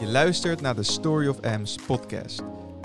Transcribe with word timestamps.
Je 0.00 0.06
luistert 0.06 0.60
naar 0.60 0.74
de 0.74 0.82
Story 0.82 1.28
of 1.28 1.40
Ams 1.40 1.76
podcast. 1.86 2.42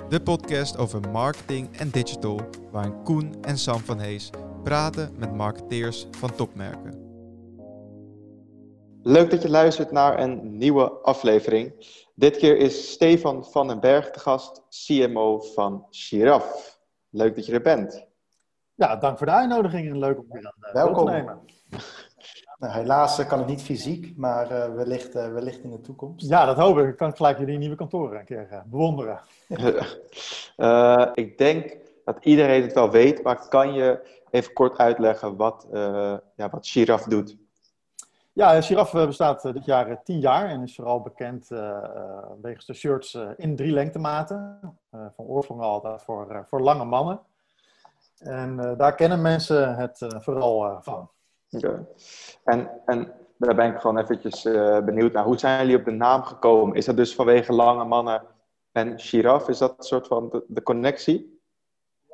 De 0.10 0.22
podcast 0.22 0.78
over 0.78 1.10
marketing 1.10 1.78
en 1.78 1.90
digital, 1.90 2.40
waarin 2.72 3.04
Koen 3.04 3.36
en 3.42 3.58
Sam 3.58 3.80
van 3.80 4.00
Hees 4.00 4.30
praten 4.64 5.16
met 5.18 5.34
marketeers 5.34 6.08
van 6.12 6.36
topmerken. 6.36 7.04
Leuk 9.04 9.32
dat 9.32 9.42
je 9.42 9.50
luistert 9.50 9.92
naar 9.92 10.20
een 10.20 10.58
nieuwe 10.58 10.92
aflevering. 10.92 11.74
Dit 12.16 12.38
keer 12.38 12.58
is 12.58 12.92
Stefan 12.92 13.46
van 13.46 13.68
den 13.68 13.80
Berg 13.80 14.12
de 14.12 14.20
gast, 14.20 14.62
CMO 14.70 15.40
van 15.40 15.88
Giraf. 15.90 16.80
Leuk 17.10 17.36
dat 17.36 17.46
je 17.46 17.54
er 17.54 17.62
bent. 17.62 18.06
Ja, 18.74 18.96
dank 18.96 19.18
voor 19.18 19.28
de 19.28 19.34
uitnodiging 19.34 19.90
en 19.90 20.00
leuk 20.00 20.20
om 20.20 20.26
weer 20.30 20.46
aan 20.46 20.74
Welkom. 20.74 21.06
te 21.06 21.12
nemen. 21.12 21.40
Nou, 22.60 22.74
helaas 22.74 23.20
eh, 23.20 23.28
kan 23.28 23.40
het 23.40 23.48
niet 23.48 23.62
fysiek, 23.62 24.18
maar 24.18 24.52
eh, 24.52 24.74
wellicht, 24.74 25.16
eh, 25.16 25.32
wellicht 25.32 25.64
in 25.64 25.70
de 25.72 25.82
toekomst. 25.82 26.28
Ja, 26.30 26.46
dat 26.46 26.58
hoop 26.58 26.78
ik. 26.78 26.88
Ik 26.88 26.96
kan 26.98 27.16
gelijk 27.16 27.38
jullie 27.38 27.58
nieuwe 27.58 27.76
kantoren 27.76 28.20
een 28.20 28.26
keer 28.26 28.64
bewonderen. 28.66 29.22
Eh, 30.56 31.08
ik 31.14 31.38
denk 31.38 31.78
dat 32.06 32.18
iedereen 32.22 32.62
het 32.62 32.74
wel 32.74 32.90
weet, 32.92 33.24
maar 33.24 33.48
kan 33.48 33.74
je 33.74 34.18
even 34.32 34.54
kort 34.54 34.78
uitleggen 34.78 35.36
wat, 35.36 35.68
eh, 35.72 36.14
ja, 36.36 36.50
wat 36.50 36.68
Giraf 36.68 37.04
doet? 37.04 37.38
Ja, 38.34 38.62
Giraf 38.62 38.92
bestaat 38.92 39.42
dit 39.42 39.66
jaar 39.66 40.04
10 40.04 40.20
jaar 40.20 40.50
en 40.50 40.64
is 40.64 40.76
vooral 40.76 41.02
bekend 41.02 41.52
eh, 41.52 41.68
eh, 41.78 41.84
wegens 42.42 42.66
de 42.66 42.74
shirts 42.74 43.14
eh, 43.14 43.30
in 43.38 43.56
drie 43.56 43.72
lengtematen. 43.72 44.60
Eh, 44.90 45.00
van 45.16 45.26
oorsprong 45.26 45.62
altijd 45.62 46.02
voor, 46.02 46.30
eh, 46.32 46.40
voor 46.50 46.62
lange 46.62 46.86
mannen. 46.86 47.20
En 48.20 48.60
eh, 48.60 48.78
daar 48.78 48.96
kennen 48.96 49.22
mensen 49.22 49.76
het 49.76 50.06
vooral 50.20 50.66
eh, 50.66 50.78
van. 50.82 51.10
En, 52.44 52.70
en 52.86 53.14
daar 53.38 53.56
ben 53.56 53.74
ik 53.74 53.80
gewoon 53.80 53.98
eventjes 53.98 54.46
eh, 54.46 54.84
benieuwd 54.84 55.14
naar. 55.14 55.24
Hoe 55.24 55.38
zijn 55.38 55.60
jullie 55.60 55.78
op 55.78 55.86
de 55.86 55.92
naam 55.92 56.24
gekomen? 56.24 56.76
Is 56.76 56.86
dat 56.86 56.98
dus 56.98 57.16
vanwege 57.16 57.54
lange 57.54 57.86
mannen 57.86 58.22
en 58.72 59.00
Giraf? 59.00 59.50
Is 59.50 59.58
dat 59.58 59.74
een 59.78 59.84
soort 59.84 60.08
van 60.08 60.44
de, 60.48 60.64
connectie? 60.64 61.40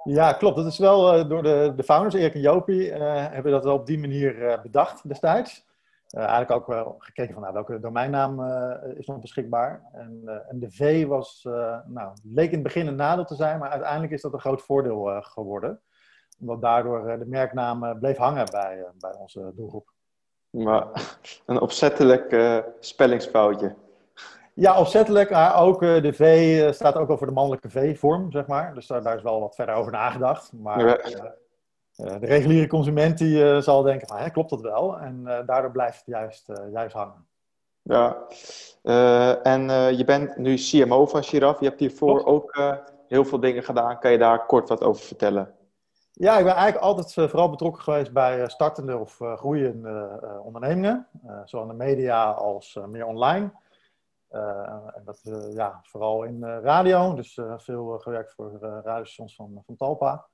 Ja, 0.04 0.34
klopt. 0.34 0.56
Dat 0.56 0.66
is 0.66 0.78
wel 0.78 1.14
eh, 1.14 1.30
door 1.30 1.44
de, 1.44 1.74
de 1.76 1.84
founders, 1.84 2.16
Erik 2.16 2.34
en 2.34 2.42
Jopie, 2.42 2.92
eh, 2.92 3.32
hebben 3.32 3.52
dat 3.52 3.64
wel 3.64 3.76
op 3.76 3.86
die 3.86 4.00
manier 4.00 4.60
bedacht 4.64 5.08
destijds. 5.08 5.70
Eigenlijk 6.08 6.52
ook 6.52 6.68
wel 6.68 6.96
gekeken 6.98 7.34
van 7.34 7.42
nou, 7.42 7.54
welke 7.54 7.80
domeinnaam 7.80 8.42
is 8.98 9.06
nog 9.06 9.20
beschikbaar. 9.20 9.90
En, 9.94 10.44
en 10.50 10.60
de 10.60 10.72
V 10.72 11.06
was, 11.06 11.42
nou, 11.86 12.14
leek 12.24 12.48
in 12.48 12.54
het 12.54 12.64
begin 12.64 12.88
een 12.88 12.96
nadeel 12.96 13.26
te 13.26 13.36
zijn, 13.36 13.60
maar 13.60 13.70
uiteindelijk 13.70 14.12
is 14.12 14.22
dat 14.22 14.34
een 14.34 14.40
groot 14.40 14.62
voordeel 14.62 15.22
geworden. 15.22 15.82
Omdat 16.42 16.62
daardoor 16.62 17.08
eh, 17.08 17.20
de 17.20 17.26
merknaam 17.26 18.00
bleef 18.00 18.18
hangen 18.18 18.46
bij, 18.52 18.80
eh, 18.80 18.90
bij 19.00 19.14
onze 19.20 19.52
doelgroep. 19.56 19.92
Maar 20.50 20.88
een 21.46 21.62
opzettelijk 21.62 22.32
eh, 22.32 22.58
spellingsfoutje. 22.80 23.76
Ja, 24.54 24.80
opzettelijk. 24.80 25.30
maar 25.30 25.62
ook 25.62 25.80
de 25.80 26.14
V 26.14 26.74
staat 26.74 26.96
ook 26.96 27.18
voor 27.18 27.28
de 27.28 27.34
mannelijke 27.34 27.70
V-vorm, 27.70 28.32
zeg 28.32 28.48
maar. 28.48 28.74
Dus 28.74 28.88
daar, 28.88 29.16
is 29.16 29.22
wel 29.22 29.40
wat 29.40 29.56
verder 29.56 29.76
over 29.76 29.92
nagedacht. 29.92 30.54
Maar 30.54 30.80
Ja. 31.10 32.20
de 32.20 32.26
reguliere 32.26 32.68
consument 32.68 33.18
die 33.18 33.62
zal 33.62 33.82
denken 33.82 34.08
van, 34.08 34.18
hè, 34.18 34.30
klopt 34.30 34.50
dat 34.50 34.62
wel? 34.62 35.00
En 35.00 35.24
daardoor 35.46 35.72
blijft 35.72 35.98
het 35.98 36.06
juist, 36.06 36.52
juist 36.72 36.96
hangen. 36.96 37.26
Ja, 37.82 38.18
en 39.44 39.62
je 39.98 40.04
bent 40.06 40.38
nu 40.38 40.56
CMO 40.56 41.06
van 41.06 41.24
Giraf. 41.24 41.60
Je 41.60 41.66
hebt 41.66 41.80
hiervoor 41.80 42.24
Klopt. 42.24 42.28
ook 42.30 42.80
heel 43.08 43.26
veel 43.26 43.40
dingen 43.40 43.64
gedaan. 43.64 44.00
Kan 44.00 44.12
je 44.12 44.18
daar 44.18 44.46
kort 44.46 44.70
wat 44.70 44.84
over 44.84 45.04
vertellen? 45.04 45.56
Ja, 46.14 46.38
ik 46.38 46.44
ben 46.44 46.54
eigenlijk 46.54 46.84
altijd 46.84 47.18
eh, 47.18 47.28
vooral 47.28 47.50
betrokken 47.50 47.84
geweest 47.84 48.14
bij 48.14 48.42
eh, 48.42 48.48
startende 48.48 48.98
of 48.98 49.22
eh, 49.22 49.38
groeiende 49.38 50.20
ondernemingen. 50.44 51.08
zowel 51.46 51.70
in 51.70 51.78
de 51.78 51.84
media 51.84 52.32
als 52.32 52.80
meer 52.88 53.06
online. 53.06 53.52
En 54.30 55.02
dat 55.06 55.22
ja, 55.54 55.80
vooral 55.84 56.24
in 56.24 56.44
radio, 56.46 57.14
dus 57.14 57.40
veel 57.58 58.00
gewerkt 58.00 58.34
voor 58.34 58.58
radiostations 58.60 59.36
van, 59.36 59.62
van 59.66 59.76
Talpa. 59.76 60.26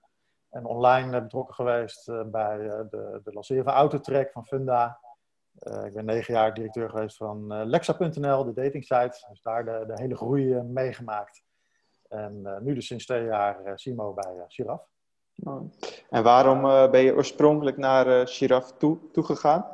En 0.50 0.66
online 0.66 1.22
betrokken 1.22 1.56
geweest 1.56 2.06
bij 2.32 2.58
de, 2.58 3.22
de 3.24 3.34
lancering 3.34 3.66
van 3.66 3.74
Autotrack 3.74 4.32
van 4.32 4.46
Funda. 4.46 5.00
Ik 5.86 5.94
ben 5.94 6.06
negen 6.06 6.34
jaar 6.34 6.54
directeur 6.54 6.90
geweest 6.90 7.18
van 7.18 7.64
Lexa.nl, 7.68 8.44
de 8.44 8.54
datingsite. 8.54 9.26
Dus 9.30 9.42
daar 9.42 9.66
de, 9.66 9.94
hele 9.94 10.16
groei 10.16 10.62
meegemaakt. 10.62 11.44
En 12.08 12.60
nu 12.62 12.74
dus 12.74 12.88
sinds 12.88 13.06
twee 13.06 13.24
jaar 13.24 13.76
CMO 13.76 14.14
bij 14.14 14.38
eh, 14.38 14.44
En 16.10 16.24
waarom 16.24 16.66
eh, 16.66 16.90
ben 16.90 17.02
je 17.02 17.16
oorspronkelijk 17.16 17.78
naar 17.78 18.28
Giraf 18.28 18.72
toe, 18.78 18.98
toegegaan? 19.12 19.66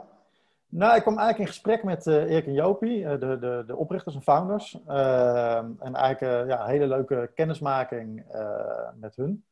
Nou, 0.67 0.95
ik 0.95 1.01
kwam 1.01 1.17
eigenlijk 1.17 1.39
in 1.39 1.53
gesprek 1.55 1.83
met 1.83 2.07
eh, 2.07 2.15
Erik 2.15 2.45
en 2.45 2.53
Jopie, 2.53 3.03
de, 3.17 3.37
de, 3.39 3.63
de 3.67 3.75
oprichters 3.75 4.15
en 4.15 4.21
founders. 4.21 4.79
Eh, 4.87 5.57
en 5.57 5.95
eigenlijk 5.95 6.49
ja, 6.49 6.65
hele 6.65 6.87
leuke 6.87 7.31
kennismaking 7.35 8.25
met 8.99 9.15
hun. 9.15 9.45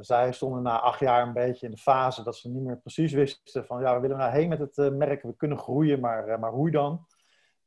Zij 0.00 0.32
stonden 0.32 0.62
na 0.62 0.80
acht 0.80 1.00
jaar 1.00 1.22
een 1.26 1.32
beetje 1.32 1.66
in 1.66 1.72
de 1.72 1.78
fase 1.78 2.22
dat 2.22 2.36
ze 2.36 2.50
niet 2.50 2.62
meer 2.62 2.78
precies 2.78 3.12
wisten 3.12 3.64
van 3.64 3.80
ja, 3.80 3.94
we 3.94 4.00
willen 4.00 4.16
nou 4.16 4.30
heen 4.30 4.48
met 4.48 4.58
het 4.58 4.92
merk, 4.92 5.22
we 5.22 5.36
kunnen 5.36 5.58
groeien, 5.58 6.00
maar, 6.00 6.38
maar 6.38 6.50
hoe 6.50 6.70
dan? 6.70 7.06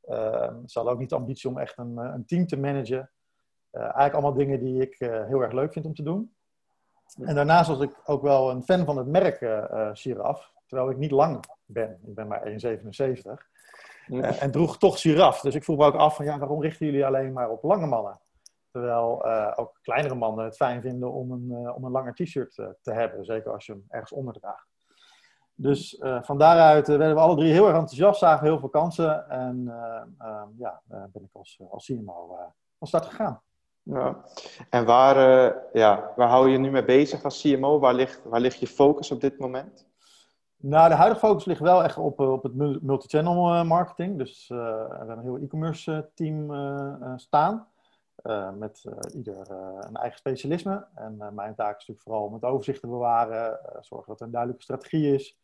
Eh, 0.02 0.54
ze 0.66 0.74
hadden 0.74 0.94
ook 0.94 1.00
niet 1.00 1.10
de 1.10 1.16
ambitie 1.16 1.50
om 1.50 1.58
echt 1.58 1.78
een, 1.78 1.98
een 1.98 2.26
team 2.26 2.48
te 2.48 2.60
managen. 2.60 3.10
Eigenlijk 3.72 4.14
allemaal 4.14 4.34
dingen 4.34 4.60
die 4.60 4.82
ik 4.82 4.96
heel 5.00 5.42
erg 5.42 5.52
leuk 5.52 5.74
vind 5.74 5.86
om 5.86 5.94
te 5.94 6.04
doen. 6.04 6.35
En 7.24 7.36
daarnaast 7.36 7.70
was 7.70 7.80
ik 7.80 8.02
ook 8.06 8.22
wel 8.22 8.50
een 8.50 8.64
fan 8.64 8.86
van 8.86 8.98
het 8.98 9.08
merk 9.08 9.42
eh, 9.42 9.90
Giraf, 9.94 10.54
terwijl 10.68 10.90
ik 10.90 10.98
niet 10.98 11.12
lang 11.12 11.40
ben. 11.66 12.00
Ik 12.06 12.16
ben 12.16 12.28
maar 12.28 12.48
1,77. 12.48 12.52
Eh, 14.08 14.44
en 14.44 14.52
droeg 14.52 14.78
toch 14.78 15.02
Giraf. 15.02 15.42
Dus 15.42 15.56
ik 15.56 15.64
vroeg 15.64 15.78
me 15.78 15.86
ook 15.86 15.96
af 15.96 16.16
van 16.16 16.26
ja, 16.26 16.38
waarom 16.38 16.62
richten 16.62 16.86
jullie 16.86 17.06
alleen 17.06 17.34
maar 17.34 17.50
op 17.50 17.64
lange 17.64 17.88
mannen? 17.88 18.20
Terwijl 18.72 19.26
ook 19.56 19.80
kleinere 19.82 20.16
mannen 20.16 20.46
het 20.46 20.56
fijn 20.56 20.82
vinden 20.82 21.12
om 21.12 21.32
een, 21.32 21.74
om 21.74 21.84
een 21.84 21.92
langer 21.92 22.14
t-shirt 22.14 22.54
te 22.82 22.92
hebben. 22.94 23.26
Zeker 23.26 23.52
als 23.52 23.66
je 23.66 23.72
hem 23.72 23.86
ergens 23.88 24.12
onder 24.12 24.34
draagt. 24.34 24.68
Dus 25.54 26.02
van 26.22 26.38
daaruit 26.38 26.88
werden 26.88 27.16
we 27.16 27.22
alle 27.22 27.36
drie 27.36 27.52
heel 27.52 27.68
erg 27.68 27.78
enthousiast, 27.78 28.20
zagen 28.20 28.46
heel 28.46 28.60
veel 28.60 28.70
kansen. 28.70 29.30
En 29.30 29.64
ja, 30.58 30.82
ben 30.88 31.24
ik 31.24 31.30
als, 31.32 31.62
als 31.70 31.86
CMO 31.86 32.38
van 32.78 32.88
start 32.88 33.06
gegaan. 33.06 33.42
Ja. 33.86 34.24
En 34.70 34.86
waar, 34.86 35.16
eh, 35.18 35.56
ja, 35.74 36.12
waar 36.16 36.28
hou 36.28 36.50
je 36.50 36.58
nu 36.58 36.72
mee 36.72 36.86
bezig 36.86 37.24
als 37.24 37.42
CMO? 37.42 37.80
Waar 37.80 37.94
ligt, 37.94 38.24
waar 38.24 38.40
ligt 38.40 38.60
je 38.60 38.68
focus 38.68 39.12
op 39.12 39.22
dit 39.22 39.40
moment? 39.40 39.88
Nou, 40.58 40.90
de 40.90 40.96
huidige 40.96 41.26
focus 41.26 41.46
ligt 41.46 41.60
wel 41.60 41.84
echt 41.84 41.98
op, 41.98 42.20
eh, 42.20 42.32
op 42.32 42.44
het 42.44 42.56
mul- 42.56 42.80
multichannel 42.82 43.54
eh, 43.54 43.64
marketing. 43.64 44.18
Dus 44.18 44.50
eh, 44.50 44.58
we 44.58 44.96
hebben 44.98 45.18
een 45.18 45.24
heel 45.24 45.38
e-commerce 45.38 46.10
team 46.14 46.52
staan. 47.20 47.68
met 48.58 48.84
ieder 49.16 49.52
een 49.80 49.96
eigen 49.96 50.18
specialisme. 50.18 50.86
En 50.96 51.18
mijn 51.18 51.56
taak 51.56 51.80
is 51.80 51.88
natuurlijk 51.88 52.02
vooral 52.02 52.24
om 52.24 52.34
het 52.34 52.44
overzicht 52.44 52.80
te 52.80 52.88
bewaren. 52.88 53.60
zorgen 53.82 54.08
dat 54.08 54.20
er 54.20 54.26
een 54.26 54.32
duidelijke 54.32 54.64
strategie 54.64 55.14
is. 55.14 55.40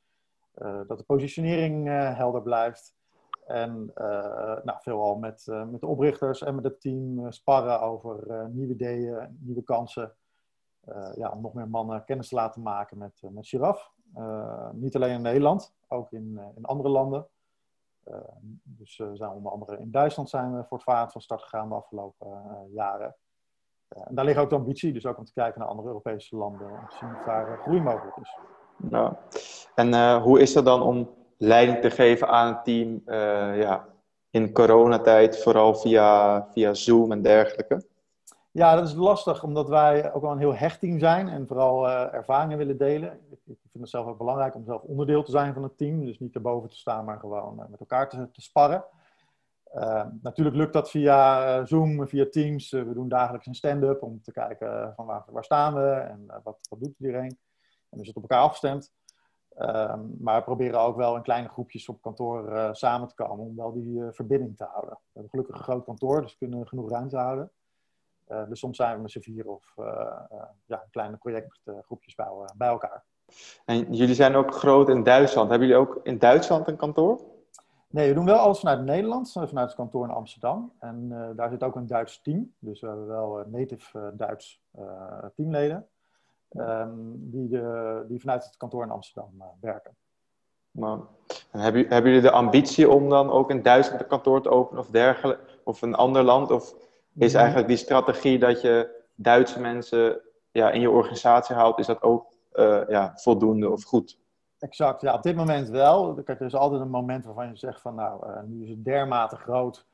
dat 0.87 0.97
de 0.97 1.03
positionering 1.03 1.87
helder 2.15 2.41
blijft. 2.41 2.95
En 3.45 3.91
uh, 3.95 4.63
nou, 4.63 4.77
veelal 4.81 5.15
met, 5.15 5.47
eh, 5.47 5.65
met 5.65 5.79
de 5.79 5.87
oprichters 5.87 6.41
en 6.41 6.55
met 6.55 6.63
het 6.63 6.81
team 6.81 7.25
eh, 7.25 7.31
sparren 7.31 7.81
over 7.81 8.29
eh, 8.29 8.45
nieuwe 8.45 8.73
ideeën, 8.73 9.37
nieuwe 9.39 9.61
kansen. 9.63 10.15
Eh, 10.81 11.15
ja, 11.15 11.29
om 11.29 11.41
nog 11.41 11.53
meer 11.53 11.69
mannen 11.69 12.05
kennis 12.05 12.27
te 12.27 12.35
laten 12.35 12.61
maken 12.61 12.97
met, 12.97 13.19
eh, 13.21 13.29
met 13.29 13.47
Giraf. 13.47 13.91
Eh, 14.13 14.69
niet 14.71 14.95
alleen 14.95 15.13
in 15.13 15.21
Nederland, 15.21 15.73
ook 15.87 16.11
in, 16.11 16.35
eh, 16.37 16.45
in 16.55 16.65
andere 16.65 16.89
landen. 16.89 17.27
Eh, 18.03 18.15
dus 18.63 18.97
we 18.97 19.15
zijn 19.15 19.31
onder 19.31 19.51
andere 19.51 19.77
in 19.77 19.91
Duitsland 19.91 20.29
zijn 20.29 20.55
we 20.55 20.63
voor 20.63 20.77
het 20.77 20.87
vaart 20.87 21.11
van 21.11 21.21
start 21.21 21.41
gegaan 21.41 21.69
de 21.69 21.75
afgelopen 21.75 22.27
eh, 22.27 22.73
jaren. 22.73 23.15
Eh, 23.87 24.01
en 24.07 24.15
daar 24.15 24.25
ligt 24.25 24.37
ook 24.37 24.49
de 24.49 24.55
ambitie, 24.55 24.93
dus 24.93 25.05
ook 25.05 25.17
om 25.17 25.25
te 25.25 25.33
kijken 25.33 25.59
naar 25.59 25.69
andere 25.69 25.87
Europese 25.87 26.35
landen. 26.35 26.69
Om 26.69 26.87
te 26.89 26.95
zien 26.95 27.15
of 27.15 27.23
daar 27.23 27.51
eh, 27.51 27.61
groei 27.61 27.81
mogelijk 27.81 28.17
is. 28.17 28.37
En 29.75 29.93
eh, 29.93 30.21
hoe 30.21 30.39
is 30.39 30.53
het 30.53 30.65
dan 30.65 30.81
om 30.81 31.09
leiding 31.41 31.81
te 31.81 31.89
geven 31.89 32.27
aan 32.27 32.47
een 32.47 32.63
team 32.63 33.01
eh, 33.05 33.61
ja, 33.61 33.87
in 34.29 34.53
coronatijd, 34.53 35.41
vooral 35.43 35.75
via, 35.75 36.47
via 36.51 36.73
Zoom 36.73 37.11
en 37.11 37.21
dergelijke? 37.21 37.83
Ja, 38.51 38.75
dat 38.75 38.87
is 38.87 38.93
lastig, 38.93 39.43
omdat 39.43 39.69
wij 39.69 40.13
ook 40.13 40.21
wel 40.21 40.31
een 40.31 40.37
heel 40.37 40.55
hecht 40.55 40.79
team 40.79 40.99
zijn 40.99 41.29
en 41.29 41.47
vooral 41.47 41.87
eh, 41.87 42.13
ervaringen 42.13 42.57
willen 42.57 42.77
delen. 42.77 43.19
Ik, 43.31 43.39
vind 43.45 43.83
het 43.83 43.89
zelf 43.89 44.07
ook 44.07 44.17
belangrijk 44.17 44.55
om 44.55 44.65
zelf 44.65 44.81
onderdeel 44.81 45.23
te 45.23 45.31
zijn 45.31 45.53
van 45.53 45.63
het 45.63 45.77
team. 45.77 46.05
Dus 46.05 46.19
niet 46.19 46.35
erboven 46.35 46.69
te 46.69 46.77
staan, 46.77 47.05
maar 47.05 47.19
gewoon 47.19 47.61
eh, 47.61 47.69
met 47.69 47.79
elkaar 47.79 48.09
te, 48.09 48.29
sparren. 48.31 48.85
Uh, 49.75 50.05
natuurlijk 50.21 50.55
lukt 50.55 50.73
dat 50.73 50.89
via 50.89 51.65
Zoom, 51.65 52.07
via 52.07 52.25
Teams. 52.29 52.71
We 52.71 52.93
doen 52.93 53.09
dagelijks 53.09 53.47
een 53.47 53.55
stand-up 53.55 54.03
om 54.03 54.21
te 54.21 54.31
kijken 54.31 54.93
van 54.95 55.05
waar, 55.05 55.43
staan 55.43 55.73
we 55.73 55.89
en 55.89 56.25
wat, 56.43 56.57
wat 56.69 56.79
doet 56.79 56.95
iedereen. 56.99 57.37
En 57.89 57.99
is 57.99 58.07
het 58.07 58.15
op 58.15 58.21
elkaar 58.21 58.41
afgestemd. 58.41 58.91
Uh, 59.57 59.93
maar 60.19 60.37
we 60.37 60.43
proberen 60.43 60.79
ook 60.79 60.95
wel 60.95 61.15
in 61.15 61.21
kleine 61.21 61.49
groepjes 61.49 61.89
op 61.89 62.01
kantoor 62.01 62.51
uh, 62.51 62.69
samen 62.71 63.07
te 63.07 63.15
komen 63.15 63.45
om 63.45 63.55
wel 63.55 63.73
die 63.73 63.99
uh, 63.99 64.07
verbinding 64.11 64.57
te 64.57 64.63
houden. 64.63 64.93
We 64.93 65.09
hebben 65.11 65.29
gelukkig 65.29 65.55
een 65.55 65.63
groot 65.63 65.83
kantoor, 65.83 66.21
dus 66.21 66.31
we 66.31 66.37
kunnen 66.37 66.67
genoeg 66.67 66.89
ruimte 66.89 67.17
houden. 67.17 67.51
Uh, 68.29 68.47
dus 68.47 68.59
soms 68.59 68.77
zijn 68.77 68.95
we 68.95 69.01
met 69.01 69.11
z'n 69.11 69.19
vier 69.19 69.47
of 69.47 69.73
ja, 70.65 70.85
kleine 70.91 71.17
projectgroepjes 71.17 72.15
bij, 72.15 72.27
bij, 72.57 72.67
elkaar. 72.67 73.03
En 73.65 73.93
jullie 73.93 74.15
zijn 74.15 74.35
ook 74.35 74.53
groot 74.53 74.89
in 74.89 75.03
Duitsland. 75.03 75.49
Hebben 75.49 75.67
jullie 75.67 75.83
ook 75.83 75.99
in 76.03 76.17
Duitsland 76.17 76.67
een 76.67 76.75
kantoor? 76.75 77.21
Nee, 77.89 78.07
we 78.07 78.13
doen 78.13 78.25
wel 78.25 78.37
alles 78.37 78.59
vanuit 78.59 78.83
Nederland, 78.83 79.31
vanuit 79.31 79.67
het 79.67 79.75
kantoor 79.75 80.05
in 80.05 80.13
Amsterdam. 80.13 80.73
En 80.79 81.09
daar 81.35 81.49
zit 81.49 81.63
ook 81.63 81.75
een 81.75 81.87
Duits 81.87 82.21
team. 82.21 82.53
Dus 82.59 82.81
we 82.81 82.87
hebben 82.87 83.07
wel 83.07 83.43
native 83.47 84.13
Duits 84.15 84.61
teamleden. 85.35 85.87
Um, 86.57 87.13
die, 87.31 87.47
de, 87.47 88.05
die 88.07 88.19
vanuit 88.19 88.45
het 88.45 88.57
kantoor 88.57 88.83
in 88.83 88.91
Amsterdam 88.91 89.43
werken. 89.61 89.95
Maar, 90.71 90.97
hebben, 91.49 91.87
hebben 91.87 92.11
jullie 92.11 92.27
de 92.27 92.31
ambitie 92.31 92.89
om 92.89 93.09
dan 93.09 93.29
ook 93.29 93.49
in 93.49 93.61
Duitsland 93.61 94.01
een 94.01 94.07
kantoor 94.07 94.41
te 94.41 94.49
openen 94.49 94.81
of 94.81 94.89
dergelijke? 94.89 95.43
Of 95.63 95.81
een 95.81 95.95
ander 95.95 96.23
land? 96.23 96.51
Of 96.51 96.75
is 97.13 97.33
eigenlijk 97.33 97.67
die 97.67 97.77
strategie 97.77 98.39
dat 98.39 98.61
je 98.61 99.03
Duitse 99.15 99.59
mensen 99.59 100.21
ja, 100.51 100.71
in 100.71 100.81
je 100.81 100.89
organisatie 100.89 101.55
houdt, 101.55 101.79
is 101.79 101.85
dat 101.85 102.01
ook 102.01 102.25
ja, 102.87 103.11
voldoende 103.15 103.71
of 103.71 103.83
goed? 103.83 104.19
Exact, 104.59 105.01
ja, 105.01 105.13
op 105.13 105.23
dit 105.23 105.35
moment 105.35 105.69
wel. 105.69 106.13
Kijk, 106.13 106.39
er 106.39 106.45
is 106.45 106.55
altijd 106.55 106.81
een 106.81 106.89
moment 106.89 107.25
waarvan 107.25 107.47
je 107.47 107.57
zegt 107.57 107.81
van 107.81 107.95
nou, 107.95 108.27
uh, 108.27 108.41
nu 108.43 108.63
is 108.63 108.69
het 108.69 108.83
dermate 108.83 109.35
groot 109.35 109.85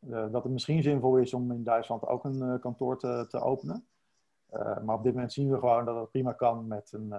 uh, 0.00 0.24
dat 0.30 0.42
het 0.42 0.52
misschien 0.52 0.82
zinvol 0.82 1.16
is 1.16 1.34
om 1.34 1.52
in 1.52 1.64
Duitsland 1.64 2.06
ook 2.06 2.24
een 2.24 2.58
kantoor 2.60 2.98
te, 2.98 3.26
te 3.28 3.40
openen. 3.40 3.86
Maar 4.84 4.94
op 4.94 5.02
dit 5.02 5.12
moment 5.12 5.32
zien 5.32 5.50
we 5.50 5.58
gewoon 5.58 5.84
dat 5.84 5.96
het 5.96 6.10
prima 6.10 6.32
kan 6.32 6.66
met 6.66 6.92
een 6.92 7.14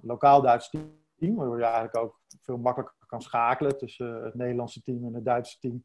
lokaal 0.00 0.42
Duits 0.42 0.70
team, 0.70 1.36
waardoor 1.36 1.58
je 1.58 1.64
eigenlijk 1.64 1.96
ook 1.96 2.20
veel 2.42 2.58
makkelijker 2.58 3.06
kan 3.06 3.22
schakelen 3.22 3.78
tussen 3.78 4.24
het 4.24 4.34
Nederlandse 4.34 4.82
team 4.82 5.04
en 5.04 5.14
het 5.14 5.24
Duitse 5.24 5.58
team. 5.58 5.84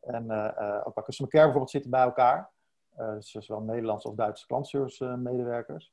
En 0.00 0.22
ook 0.84 0.94
bij 0.94 1.04
Customer 1.04 1.32
Care 1.32 1.44
bijvoorbeeld 1.44 1.70
zitten 1.70 1.90
bij 1.90 2.02
elkaar. 2.02 2.50
dus 2.96 3.30
zowel 3.30 3.62
Nederlandse 3.62 4.08
of 4.08 4.14
Duitse 4.14 4.46
klantservice 4.46 5.16
medewerkers. 5.16 5.92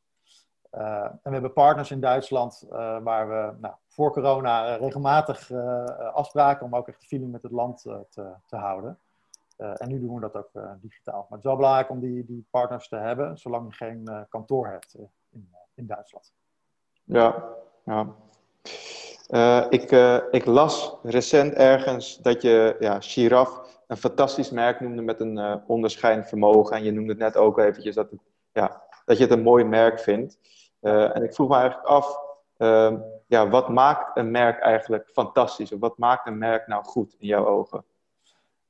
Uh, 0.72 1.04
en 1.04 1.19
we 1.24 1.30
hebben 1.31 1.54
partners 1.54 1.92
in 1.92 2.00
Duitsland 2.00 2.66
uh, 2.66 2.98
waar 3.04 3.30
we 3.30 3.57
nou, 3.60 3.74
voor 3.88 4.12
corona 4.12 4.74
uh, 4.74 4.81
regelmatig 4.81 5.51
afspraken 6.13 6.66
om 6.66 6.75
ook 6.75 6.88
echt 6.88 7.01
de 7.01 7.07
feeling 7.07 7.31
met 7.31 7.44
het 7.44 7.51
land 7.51 7.81
te, 7.81 8.34
te, 8.46 8.56
houden. 8.56 9.00
En 9.59 9.88
nu 9.88 10.00
doen 10.00 10.15
we 10.15 10.21
dat 10.21 10.35
ook 10.35 10.51
digitaal. 10.81 11.19
Maar 11.19 11.27
het 11.29 11.38
is 11.38 11.44
wel 11.44 11.56
belangrijk 11.56 11.89
om 11.89 12.00
die, 12.00 12.25
die 12.25 12.47
partners 12.50 12.88
te 12.88 12.95
hebben, 12.95 13.38
zolang 13.38 13.65
je 13.67 13.75
geen 13.75 14.25
kantoor 14.29 14.67
hebt 14.67 14.95
in, 15.29 15.50
in 15.73 15.88
Duitsland. 15.88 16.33
Ja, 17.03 17.45
ja. 17.83 18.15
ik, 19.69 19.91
ik 20.31 20.45
las 20.45 20.95
recent 21.03 21.53
ergens 21.53 22.17
dat 22.17 22.41
je 22.41 22.75
ja, 22.79 23.00
Giraf 23.00 23.81
een 23.88 23.97
fantastisch 23.97 24.51
merk 24.51 24.79
noemde 24.79 25.01
met 25.01 25.19
een 25.19 25.62
onderscheidend 25.67 26.27
vermogen. 26.27 26.75
En 26.75 26.83
je 26.83 26.91
noemde 26.91 27.09
het 27.09 27.21
net 27.21 27.38
ook 27.38 27.59
eventjes 27.59 27.95
dat, 27.95 28.12
het, 28.12 28.19
ja, 28.51 28.81
dat 29.05 29.17
je 29.17 29.23
het 29.23 29.33
een 29.33 29.44
mooi 29.44 29.63
merk 29.63 30.00
vindt. 30.00 30.38
En 30.81 31.23
ik 31.23 31.33
vroeg 31.33 31.50
me 31.50 31.55
eigenlijk 31.55 31.88
af, 31.88 32.27
uh, 32.59 32.94
ja, 33.27 33.50
wat 33.50 33.69
maakt 33.69 34.17
een 34.17 34.31
merk 34.31 34.59
eigenlijk 34.59 35.09
fantastisch? 35.09 35.71
Of 35.71 35.79
wat 35.79 35.97
maakt 35.97 36.27
een 36.27 36.38
merk 36.38 36.67
nou 36.67 36.83
goed 36.83 37.15
in 37.19 37.27
jouw 37.27 37.45
ogen? 37.45 37.83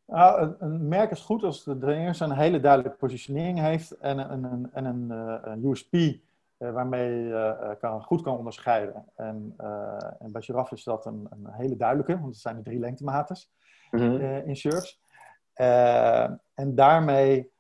Nou, 0.10 0.42
een, 0.42 0.56
een 0.60 0.88
merk 0.88 1.12
is 1.12 1.22
goed 1.22 1.44
als 1.44 1.66
het 1.66 1.84
eerst 1.84 2.22
een 2.22 2.32
hele 2.32 2.60
duidelijke 2.60 2.98
positionering 2.98 3.60
heeft 3.60 3.92
en, 3.92 4.20
en, 4.20 4.46
en, 4.46 4.70
en 4.74 4.86
een, 4.86 5.08
uh, 5.12 5.36
een 5.42 5.66
USP 5.66 5.94
uh, 5.94 6.18
waarmee 6.58 7.24
je 7.24 7.78
kan, 7.80 8.04
goed 8.04 8.22
kan 8.22 8.38
onderscheiden. 8.38 9.06
En, 9.16 9.54
en 10.20 10.32
bij 10.32 10.42
Giraffe 10.42 10.76
is 10.76 10.84
dat 10.84 11.06
een, 11.06 11.28
een, 11.30 11.48
hele 11.52 11.76
duidelijke, 11.76 12.14
want 12.14 12.26
het 12.26 12.42
zijn 12.42 12.56
de 12.56 12.62
drie 12.62 12.80
lengtemates 12.80 13.52
mm 13.92 14.00
-hmm. 14.00 14.22
in 14.22 14.56
shirts. 14.56 15.02
en 16.54 16.76
daarmee 16.76 17.52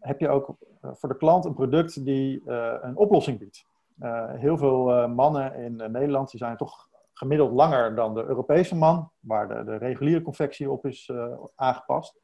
heb 0.00 0.20
je 0.20 0.28
ook 0.28 0.56
eh, 0.82 0.90
voor 0.94 1.08
de 1.08 1.16
klant 1.16 1.44
een 1.44 1.54
product 1.54 2.04
die 2.04 2.42
eh, 2.46 2.74
een 2.80 2.96
oplossing 2.96 3.38
biedt. 3.38 3.66
Eh, 3.98 4.32
heel 4.34 4.58
veel 4.58 5.08
mannen 5.08 5.54
in 5.54 5.76
Nederland 5.76 6.30
die 6.30 6.40
zijn 6.40 6.56
toch 6.56 6.88
gemiddeld 7.22 7.52
langer 7.52 7.94
dan 7.94 8.14
de 8.14 8.24
Europese 8.24 8.76
man, 8.76 9.10
waar 9.20 9.48
de, 9.48 9.64
de 9.64 9.76
reguliere 9.76 10.22
confectie 10.22 10.70
op 10.70 10.86
is 10.86 11.12
aangepast. 11.54 12.20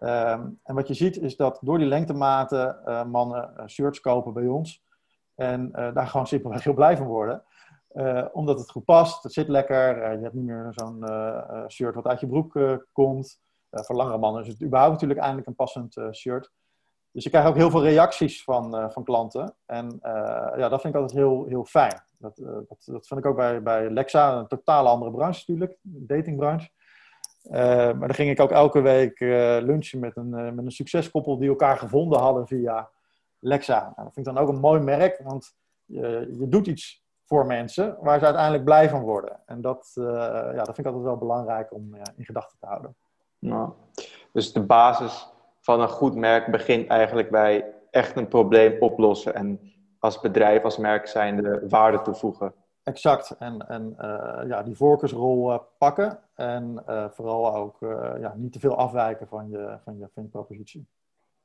Um, 0.00 0.60
en 0.62 0.74
wat 0.74 0.88
je 0.88 0.94
ziet 0.94 1.16
is 1.16 1.36
dat 1.36 1.58
door 1.62 1.78
die 1.78 1.86
lengtematen 1.86 2.80
uh, 2.84 3.04
mannen 3.04 3.52
uh, 3.56 3.66
shirts 3.66 4.00
kopen 4.00 4.32
bij 4.32 4.46
ons. 4.46 4.84
En 5.34 5.70
daar 5.72 6.06
gewoon 6.06 6.26
simpelweg 6.26 6.64
heel 6.64 6.74
blij 6.74 6.96
van 6.96 7.06
worden. 7.06 7.44
omdat 8.32 8.58
het 8.58 8.70
goed 8.70 8.84
past, 8.84 9.22
het 9.22 9.32
zit 9.32 9.48
lekker. 9.48 10.12
je 10.12 10.22
hebt 10.22 10.34
niet 10.34 10.44
meer 10.44 10.68
zo'n 10.70 11.04
shirt 11.68 11.94
wat 11.94 12.06
uit 12.06 12.20
je 12.20 12.26
broek 12.26 12.58
komt. 12.92 13.40
voor 13.70 13.96
langere 13.96 14.18
mannen 14.18 14.42
is 14.42 14.48
het 14.48 14.62
überhaupt 14.62 14.92
natuurlijk 14.92 15.20
eindelijk 15.20 15.48
een 15.48 15.54
passend 15.54 15.96
shirt. 16.12 16.50
Dus 17.12 17.24
je 17.24 17.30
krijgt 17.30 17.48
ook 17.48 17.56
heel 17.56 17.70
veel 17.70 17.82
reacties 17.82 18.44
van, 18.44 18.76
uh, 18.76 18.90
van 18.90 19.04
klanten. 19.04 19.54
En 19.66 19.98
uh, 20.02 20.52
ja, 20.56 20.68
dat 20.68 20.80
vind 20.80 20.94
ik 20.94 21.00
altijd 21.00 21.18
heel, 21.18 21.44
heel 21.48 21.64
fijn. 21.64 22.02
Dat, 22.18 22.38
uh, 22.38 22.46
dat, 22.46 22.82
dat 22.84 23.06
vind 23.06 23.20
ik 23.20 23.26
ook 23.26 23.36
bij, 23.36 23.62
bij 23.62 23.90
Lexa, 23.90 24.38
een 24.38 24.46
totaal 24.46 24.86
andere 24.86 25.10
branche 25.10 25.44
natuurlijk, 25.46 25.76
datingbranche. 25.82 26.70
maar 27.50 27.98
dan 27.98 28.14
ging 28.14 28.30
ik 28.30 28.40
ook 28.40 28.50
elke 28.50 28.80
week 28.80 29.20
lunchen 29.64 29.98
met 29.98 30.16
een, 30.16 30.30
met 30.30 30.64
een 30.64 30.70
succeskoppel 30.70 31.38
die 31.38 31.48
elkaar 31.48 31.78
gevonden 31.78 32.18
hadden 32.18 32.46
via 32.46 32.90
Lexa. 33.38 33.80
Nou, 33.80 33.94
dat 33.94 34.12
vind 34.12 34.26
ik 34.26 34.34
dan 34.34 34.42
ook 34.42 34.48
een 34.48 34.60
mooi 34.60 34.80
merk, 34.80 35.20
want 35.24 35.54
je, 35.84 36.36
je 36.38 36.48
doet 36.48 36.66
iets 36.66 37.04
voor 37.24 37.46
mensen 37.46 37.96
waar 38.00 38.18
ze 38.18 38.24
uiteindelijk 38.24 38.64
blij 38.64 38.88
van 38.88 39.02
worden. 39.02 39.40
En 39.46 39.60
dat, 39.60 39.90
ja, 39.94 40.52
dat 40.52 40.74
vind 40.74 40.78
ik 40.78 40.86
altijd 40.86 41.04
wel 41.04 41.16
belangrijk 41.16 41.74
om 41.74 41.94
in 42.16 42.24
gedachten 42.24 42.58
te 42.58 42.66
houden. 42.66 42.96
Nou, 43.38 43.72
dus 44.32 44.52
de 44.52 44.62
basis 44.62 45.28
van 45.68 45.80
een 45.80 45.88
goed 45.88 46.14
merk 46.14 46.46
begint 46.46 46.88
eigenlijk 46.88 47.30
bij 47.30 47.74
echt 47.90 48.16
een 48.16 48.28
probleem 48.28 48.76
oplossen 48.80 49.34
en 49.34 49.60
als 49.98 50.20
bedrijf, 50.20 50.64
als 50.64 50.76
merk 50.76 51.06
zijnde 51.06 51.62
waarde 51.68 52.02
toevoegen. 52.02 52.54
Exact. 52.82 53.36
En, 53.38 53.68
en 53.68 53.96
uh, 54.00 54.48
ja, 54.48 54.62
die 54.62 54.76
voorkeursrol 54.76 55.52
uh, 55.52 55.58
pakken 55.78 56.18
en 56.34 56.82
uh, 56.88 57.08
vooral 57.08 57.54
ook 57.54 57.76
ja, 58.20 58.34
niet 58.36 58.52
te 58.52 58.58
veel 58.58 58.76
afwijken 58.76 59.28
van 59.28 59.48
je, 59.48 59.78
van 59.84 59.98
je, 59.98 60.08
van 60.14 60.22
je 60.22 60.28
propositie. 60.28 60.88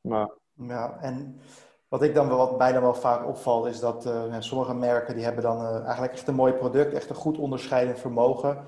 Ja. 0.02 0.32
ja, 0.54 0.98
en 1.02 1.40
wat 1.88 2.04
ik 2.04 2.14
dan 2.14 2.28
wel, 2.28 2.38
wat 2.38 2.58
bijna 2.58 2.82
wel 2.82 2.94
vaak 2.94 3.28
opvalt, 3.28 3.66
is 3.66 3.80
dat 3.80 4.10
sommige 4.40 4.74
merken 4.74 5.16
die 5.16 5.24
hebben 5.24 5.44
dan 5.44 5.84
eigenlijk 5.84 6.14
echt 6.14 6.28
een 6.28 6.36
mooi 6.36 6.54
product, 6.54 6.94
echt 6.94 7.10
een 7.10 7.16
goed 7.16 7.38
onderscheidend 7.38 8.00
vermogen, 8.00 8.64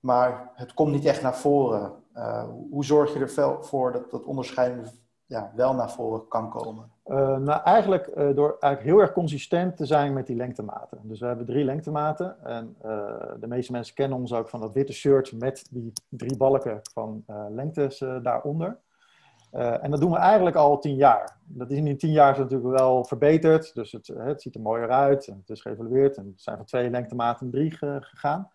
maar 0.00 0.50
het 0.54 0.74
komt 0.74 0.92
niet 0.92 1.04
echt 1.04 1.22
naar 1.22 1.36
voren. 1.36 1.92
hoe 2.70 2.84
zorg 2.84 3.12
je 3.12 3.20
ervoor 3.20 3.92
dat 3.92 4.10
dat 4.10 4.24
onderscheidende 4.24 4.90
ja, 5.30 5.50
wel 5.54 5.74
naar 5.74 5.90
voren 5.90 6.28
kan 6.28 6.50
komen? 6.50 6.90
Uh, 7.06 7.66
eigenlijk 7.66 8.06
uh, 8.06 8.14
door 8.14 8.56
eigenlijk 8.60 8.82
heel 8.82 8.98
erg 8.98 9.12
consistent 9.12 9.76
te 9.76 9.86
zijn 9.86 10.12
met 10.12 10.26
die 10.26 10.36
lengtematen. 10.36 10.98
Dus 11.02 11.20
we 11.20 11.26
hebben 11.26 11.46
drie 11.46 11.64
lengtematen. 11.64 12.44
En 12.44 12.76
uh, 12.84 12.90
de 13.40 13.46
meeste 13.46 13.72
mensen 13.72 13.94
kennen 13.94 14.18
ons 14.18 14.32
ook 14.32 14.48
van 14.48 14.60
dat 14.60 14.72
witte 14.72 14.92
shirt 14.92 15.32
met 15.32 15.66
die 15.70 15.92
drie 16.08 16.36
balken 16.36 16.80
van 16.92 17.24
lengtes 17.50 17.98
daaronder. 18.22 18.78
en 19.50 19.90
dat 19.90 20.00
doen 20.00 20.10
we 20.10 20.16
eigenlijk 20.16 20.56
al 20.56 20.78
tien 20.78 20.94
jaar. 20.96 21.36
Dat 21.44 21.70
is 21.70 21.76
in 21.76 21.84
die 21.84 21.96
tien 21.96 22.12
jaar 22.12 22.32
is 22.32 22.38
natuurlijk 22.38 22.78
wel 22.78 23.04
verbeterd. 23.04 23.74
Dus 23.74 23.92
het, 23.92 24.06
het 24.06 24.42
ziet 24.42 24.54
er 24.54 24.60
mooier 24.60 24.90
uit. 24.90 25.26
En 25.26 25.36
het 25.40 25.50
is 25.50 25.60
geëvalueerd. 25.60 26.16
En 26.16 26.32
zijn 26.36 26.56
van 26.56 26.66
twee 26.66 26.90
lengtematen 26.90 27.50
drie 27.50 27.70
gegaan. 28.00 28.50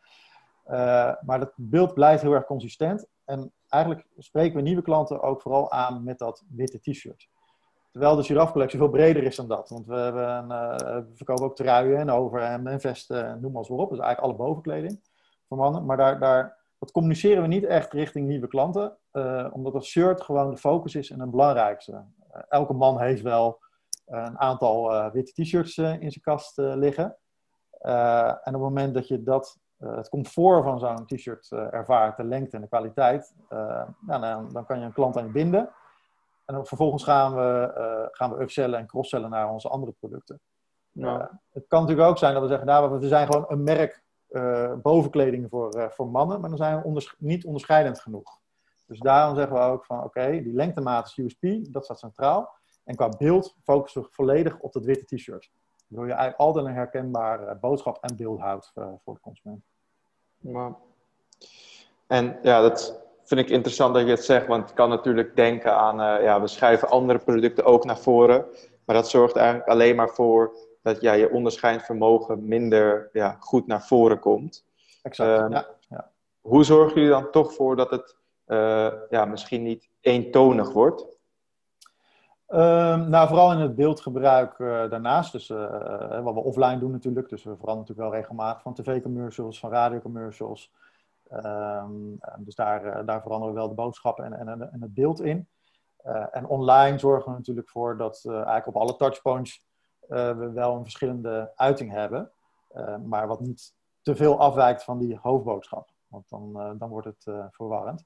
maar 1.21 1.39
dat 1.39 1.51
beeld 1.55 1.93
blijft 1.93 2.21
heel 2.21 2.33
erg 2.33 2.45
consistent. 2.45 3.07
En 3.25 3.53
eigenlijk 3.67 4.07
spreken 4.17 4.55
we 4.55 4.61
nieuwe 4.61 4.81
klanten 4.81 5.21
ook 5.21 5.41
vooral 5.41 5.71
aan 5.71 6.03
met 6.03 6.17
dat 6.17 6.43
witte 6.49 6.79
t-shirt. 6.79 7.29
Terwijl 7.91 8.15
de 8.15 8.23
giraffe-collectie 8.23 8.79
veel 8.79 8.89
breder 8.89 9.23
is 9.23 9.35
dan 9.35 9.47
dat. 9.47 9.69
Want 9.69 9.85
we, 9.85 9.95
hebben 9.95 10.47
we 10.47 11.15
verkopen 11.15 11.45
ook 11.45 11.55
truien 11.55 11.97
en 11.97 12.09
overhemden 12.09 12.73
en 12.73 12.79
vesten 12.79 13.25
en 13.25 13.41
noem 13.41 13.51
maar 13.51 13.63
op. 13.63 13.89
Dus 13.89 13.99
eigenlijk 13.99 14.19
alle 14.19 14.47
bovenkleding 14.47 14.99
voor 15.47 15.57
mannen. 15.57 15.85
Maar 15.85 15.97
daar, 15.97 16.19
daar, 16.19 16.57
dat 16.79 16.91
communiceren 16.91 17.41
we 17.41 17.47
niet 17.47 17.65
echt 17.65 17.93
richting 17.93 18.27
nieuwe 18.27 18.47
klanten. 18.47 18.97
Uh, 19.11 19.47
omdat 19.51 19.73
het 19.73 19.83
shirt 19.83 20.21
gewoon 20.21 20.51
de 20.51 20.57
focus 20.57 20.95
is 20.95 21.09
en 21.09 21.19
het 21.19 21.31
belangrijkste. 21.31 21.91
Uh, 21.91 22.41
elke 22.47 22.73
man 22.73 22.99
heeft 22.99 23.21
wel 23.21 23.59
een 24.05 24.39
aantal 24.39 25.11
witte 25.11 25.41
t-shirts 25.41 25.77
in 25.77 26.11
zijn 26.11 26.21
kast 26.21 26.57
liggen. 26.57 27.17
en 27.79 28.35
op 28.35 28.43
het 28.43 28.61
moment 28.61 28.93
dat 28.93 29.07
je 29.07 29.23
dat 29.23 29.59
het 29.89 30.09
comfort 30.09 30.63
van 30.63 30.79
zo'n 30.79 31.05
t-shirt 31.05 31.49
uh, 31.51 31.73
ervaart, 31.73 32.17
de 32.17 32.23
lengte 32.23 32.55
en 32.55 32.61
de 32.61 32.67
kwaliteit, 32.67 33.35
uh, 33.49 33.83
nou, 33.99 34.21
dan, 34.21 34.51
dan, 34.51 34.65
kan 34.65 34.79
je 34.79 34.85
een 34.85 34.93
klant 34.93 35.17
aan 35.17 35.25
je 35.25 35.31
binden. 35.31 35.69
En 36.45 36.53
dan 36.53 36.65
vervolgens 36.65 37.03
gaan 37.03 37.35
we, 37.35 38.09
gaan 38.11 38.31
we 38.31 38.41
upsellen 38.41 38.79
en 38.79 38.87
crosssellen 38.87 39.29
naar 39.29 39.49
onze 39.49 39.69
andere 39.69 39.91
producten. 39.99 40.39
Ja. 40.91 41.39
het 41.51 41.67
kan 41.67 41.81
natuurlijk 41.81 42.09
ook 42.09 42.17
zijn 42.17 42.33
dat 42.33 42.41
we 42.41 42.47
zeggen, 42.47 42.67
nou, 42.67 42.99
we 42.99 43.07
zijn 43.07 43.25
gewoon 43.25 43.45
een 43.47 43.63
merk 43.63 44.03
bovenkleding 44.81 45.49
voor, 45.49 45.91
voor 45.93 46.07
mannen, 46.07 46.39
maar 46.41 46.49
dan 46.49 46.57
zijn 46.57 46.77
we 46.77 46.83
onders 46.83 47.15
niet 47.17 47.45
onderscheidend 47.45 47.99
genoeg. 47.99 48.39
Dus 48.87 48.99
daarom 48.99 49.35
zeggen 49.35 49.55
we 49.55 49.61
ook 49.61 49.85
van, 49.85 49.97
oké, 49.97 50.05
okay, 50.05 50.43
die 50.43 50.53
lengtemaat 50.53 51.07
is 51.07 51.17
USP, 51.17 51.73
dat 51.73 51.83
staat 51.83 51.99
centraal. 51.99 52.55
En 52.83 52.95
qua 52.95 53.09
beeld 53.09 53.55
focussen 53.63 54.01
we 54.01 54.07
volledig 54.11 54.59
op 54.59 54.73
dat 54.73 54.85
witte 54.85 55.15
t-shirt. 55.15 55.51
Waardoor 55.87 56.07
je 56.07 56.13
eigenlijk 56.13 56.39
altijd 56.39 56.65
een 56.65 56.73
herkenbare 56.73 57.55
boodschap 57.55 57.97
en 58.03 58.15
beeld 58.15 58.39
houdt 58.39 58.71
voor 58.73 59.13
de 59.13 59.19
consument. 59.19 59.63
Maar... 60.51 60.73
En 62.07 62.39
ja, 62.41 62.61
dat 62.61 63.01
vind 63.23 63.41
ik 63.41 63.49
interessant 63.49 63.93
dat 63.93 64.03
je 64.03 64.09
het 64.09 64.23
zegt, 64.23 64.47
want 64.47 64.69
ik 64.69 64.75
kan 64.75 64.89
natuurlijk 64.89 65.35
denken 65.35 65.75
aan, 65.75 65.99
uh, 65.99 66.23
ja, 66.23 66.41
we 66.41 66.47
schuiven 66.47 66.89
andere 66.89 67.19
producten 67.19 67.65
ook 67.65 67.85
naar 67.85 67.99
voren. 67.99 68.45
Maar 68.85 68.95
dat 68.95 69.09
zorgt 69.09 69.35
eigenlijk 69.35 69.67
alleen 69.67 69.95
maar 69.95 70.09
voor 70.09 70.55
dat 70.81 71.01
ja, 71.01 71.13
je 71.13 71.31
onderscheidend 71.31 71.85
vermogen 71.85 72.47
minder 72.47 73.09
ja, 73.13 73.37
goed 73.39 73.67
naar 73.67 73.83
voren 73.83 74.19
komt. 74.19 74.65
Exact, 75.01 75.41
um, 75.41 75.51
ja, 75.51 75.67
ja. 75.89 76.11
hoe 76.41 76.63
zorgen 76.63 76.95
jullie 76.95 77.09
dan 77.09 77.31
toch 77.31 77.53
voor 77.53 77.75
dat 77.75 77.89
het 77.89 78.15
ja, 79.09 79.25
misschien 79.25 79.63
niet 79.63 79.89
eentonig 80.01 80.71
wordt? 80.71 81.05
Um, 82.47 83.09
nou, 83.09 83.27
vooral 83.27 83.51
in 83.51 83.59
het 83.59 83.75
beeldgebruik 83.75 84.57
daarnaast. 84.89 85.31
Dus 85.31 85.47
wat 85.47 86.33
we 86.33 86.43
offline 86.43 86.79
doen 86.79 86.91
natuurlijk. 86.91 87.29
Dus 87.29 87.43
we 87.43 87.49
veranderen 87.57 87.79
natuurlijk 87.79 88.09
wel 88.09 88.19
regelmatig 88.19 88.61
van 88.61 88.73
tv-commercials, 88.73 89.59
van 89.59 89.71
radiocommercials. 89.71 90.71
Um, 91.31 92.19
dus 92.37 92.55
daar, 92.55 93.05
daar 93.05 93.21
veranderen 93.21 93.53
we 93.53 93.59
wel 93.59 93.69
de 93.69 93.75
boodschappen 93.75 94.25
en, 94.25 94.47
en, 94.47 94.71
en 94.71 94.81
het 94.81 94.93
beeld 94.93 95.21
in. 95.21 95.47
en 96.31 96.47
online 96.47 96.99
zorgen 96.99 97.31
we 97.31 97.37
natuurlijk 97.37 97.69
voor 97.69 97.97
dat 97.97 98.21
eigenlijk 98.25 98.67
op 98.67 98.75
alle 98.75 98.95
touchpoints 98.95 99.65
we 100.07 100.51
wel 100.53 100.75
een 100.75 100.83
verschillende 100.83 101.51
uiting 101.55 101.91
hebben. 101.91 102.31
maar 103.05 103.27
wat 103.27 103.39
niet 103.39 103.73
te 104.01 104.15
veel 104.15 104.39
afwijkt 104.39 104.83
van 104.83 104.97
die 104.97 105.19
hoofdboodschap. 105.21 105.89
Want 106.07 106.29
dan, 106.29 106.75
dan 106.77 106.89
wordt 106.89 107.07
het 107.07 107.35
verwarrend. 107.51 108.05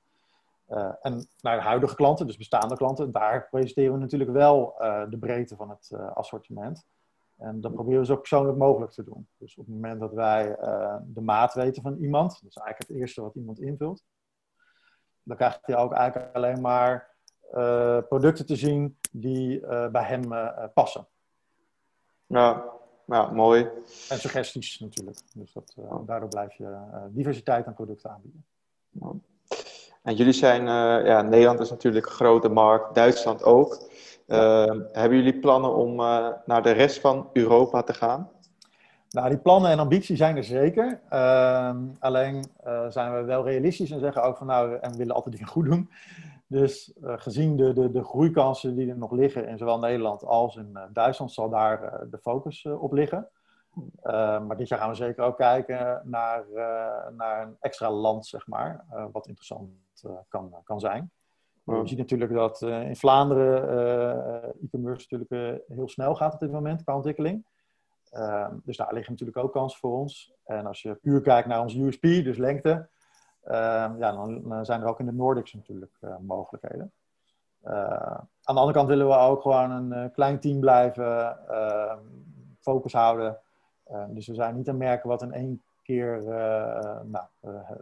Uh, 0.69 0.93
en 1.01 1.27
naar 1.41 1.55
de 1.55 1.63
huidige 1.63 1.95
klanten, 1.95 2.27
dus 2.27 2.37
bestaande 2.37 2.77
klanten, 2.77 3.11
daar 3.11 3.47
presenteren 3.49 3.93
we 3.93 3.99
natuurlijk 3.99 4.31
wel 4.31 4.73
de 5.09 5.17
breedte 5.19 5.55
van 5.55 5.69
het 5.69 5.93
assortiment. 6.13 6.85
En 7.37 7.61
dat 7.61 7.73
proberen 7.73 7.99
we 7.99 8.05
zo 8.05 8.15
persoonlijk 8.15 8.57
mogelijk 8.57 8.91
te 8.91 9.03
doen. 9.03 9.27
Dus 9.37 9.57
op 9.57 9.65
het 9.65 9.75
moment 9.75 9.99
dat 9.99 10.13
wij 10.13 10.55
de 11.05 11.21
maat 11.21 11.53
weten 11.53 11.81
van 11.81 11.97
iemand, 11.97 12.31
dat 12.31 12.49
is 12.49 12.55
eigenlijk 12.55 12.89
het 12.89 12.99
eerste 12.99 13.21
wat 13.21 13.35
iemand 13.35 13.59
invult, 13.59 14.03
dan 15.23 15.37
krijgt 15.37 15.59
hij 15.61 15.77
ook 15.77 15.93
eigenlijk 15.93 16.35
alleen 16.35 16.61
maar 16.61 17.15
producten 18.07 18.45
te 18.45 18.55
zien 18.55 18.97
die 19.11 19.59
bij 19.67 20.03
hem 20.03 20.29
passen. 20.73 21.07
Ja, 22.25 22.65
ja, 23.05 23.31
mooi. 23.31 23.69
En 24.09 24.17
suggesties 24.17 24.79
natuurlijk. 24.79 25.19
Dus 25.33 25.53
dat, 25.53 25.75
daardoor 26.05 26.29
blijf 26.29 26.53
je 26.53 26.77
diversiteit 27.09 27.65
aan 27.65 27.73
producten 27.73 28.09
aanbieden. 28.09 28.45
En 30.01 30.15
jullie 30.15 30.33
zijn, 30.33 30.61
uh, 30.61 31.05
ja, 31.05 31.21
Nederland 31.21 31.59
is 31.59 31.69
natuurlijk 31.69 32.05
een 32.05 32.11
grote 32.11 32.49
markt, 32.49 32.95
Duitsland 32.95 33.43
ook. 33.43 33.89
Ehm, 34.27 34.79
hebben 34.91 35.17
jullie 35.17 35.39
plannen 35.39 35.75
om 35.75 35.95
naar 36.45 36.61
de 36.63 36.71
rest 36.71 36.99
van 36.99 37.29
Europa 37.33 37.83
te 37.83 37.93
gaan? 37.93 38.29
Nou, 39.09 39.29
die 39.29 39.37
plannen 39.37 39.71
en 39.71 39.79
ambities 39.79 40.17
zijn 40.17 40.37
er 40.37 40.43
zeker. 40.43 40.99
Ehm, 41.09 41.77
alleen 41.99 42.43
zijn 42.89 43.13
we 43.13 43.23
wel 43.23 43.45
realistisch 43.45 43.91
en 43.91 43.99
zeggen 43.99 44.23
ook 44.23 44.37
van 44.37 44.47
nou, 44.47 44.77
en 44.81 44.91
we 44.91 44.97
willen 44.97 45.15
altijd 45.15 45.35
dingen 45.35 45.49
goed 45.49 45.65
doen. 45.65 45.89
Dus 46.47 46.93
gezien 47.01 47.55
de, 47.55 47.73
de, 47.73 47.91
de 47.91 48.03
groeikansen 48.03 48.75
die 48.75 48.89
er 48.89 48.97
nog 48.97 49.11
liggen 49.11 49.47
in 49.47 49.57
zowel 49.57 49.79
Nederland 49.79 50.25
als 50.25 50.55
in 50.55 50.77
Duitsland, 50.93 51.31
zal 51.31 51.49
daar 51.49 52.07
de 52.09 52.17
focus 52.17 52.65
op 52.65 52.93
liggen. 52.93 53.27
Maar 54.47 54.57
dit 54.57 54.67
jaar 54.67 54.79
gaan 54.79 54.89
we 54.89 54.95
zeker 54.95 55.23
ook 55.23 55.37
kijken 55.37 56.01
naar, 56.03 56.45
naar 57.15 57.41
een 57.41 57.57
extra 57.59 57.91
land, 57.91 58.25
zeg 58.25 58.47
maar, 58.47 58.85
wat 59.11 59.27
interessant 59.27 59.69
kan, 60.27 60.55
kan 60.63 60.79
zijn. 60.79 61.11
Je 61.63 61.81
ziet 61.83 61.97
natuurlijk 61.97 62.33
dat 62.33 62.61
in 62.61 62.95
Vlaanderen 62.95 63.63
e-commerce 64.61 65.07
natuurlijk 65.09 65.63
heel 65.67 65.89
snel 65.89 66.15
gaat 66.15 66.33
op 66.33 66.39
dit 66.39 66.51
moment 66.51 66.83
qua 66.83 66.95
ontwikkeling. 66.95 67.45
Ehm, 68.09 68.55
dus 68.63 68.77
daar 68.77 68.93
liggen 68.93 69.11
natuurlijk 69.11 69.37
ook 69.37 69.51
kansen 69.51 69.79
voor 69.79 69.97
ons. 69.97 70.33
En 70.43 70.65
als 70.65 70.81
je 70.81 70.95
puur 70.95 71.21
kijkt 71.21 71.47
naar 71.47 71.61
ons 71.61 71.75
USP, 71.75 72.01
dus 72.01 72.37
lengte, 72.37 72.89
Ehm, 73.43 73.97
ja, 73.97 74.11
dan 74.11 74.65
zijn 74.65 74.81
er 74.81 74.87
ook 74.87 74.99
in 74.99 75.05
de 75.05 75.11
Nordics 75.11 75.53
natuurlijk 75.53 75.99
mogelijkheden. 76.19 76.93
Aan 77.63 78.55
de 78.55 78.59
andere 78.59 78.73
kant 78.73 78.87
willen 78.87 79.07
we 79.07 79.15
ook 79.15 79.41
gewoon 79.41 79.71
een 79.91 80.11
klein 80.11 80.39
team 80.39 80.59
blijven, 80.59 81.47
ehm, 81.47 81.99
focus 82.59 82.93
houden. 82.93 83.39
Ehm, 83.89 84.13
dus 84.13 84.27
we 84.27 84.33
zijn 84.33 84.55
niet 84.55 84.67
een 84.67 84.77
merken 84.77 85.09
wat 85.09 85.21
in 85.21 85.33
één 85.33 85.61
keer 85.83 86.23
nou, 87.03 87.25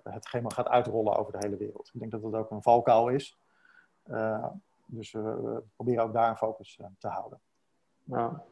het 0.04 0.26
schema 0.26 0.50
gaat 0.50 0.68
uitrollen 0.68 1.18
over 1.18 1.32
de 1.32 1.38
hele 1.42 1.58
wereld. 1.58 1.90
Ik 1.94 2.00
denk 2.00 2.12
dat 2.12 2.22
dat 2.22 2.34
ook 2.34 2.52
een 2.52 2.62
valkuil 2.62 3.08
is. 3.08 3.38
dus 4.86 5.12
we, 5.12 5.62
proberen 5.76 6.04
ook 6.04 6.14
daar 6.14 6.30
een 6.30 6.38
focus 6.38 6.80
te 7.00 7.08
houden. 7.08 7.40
Ja. 8.04 8.44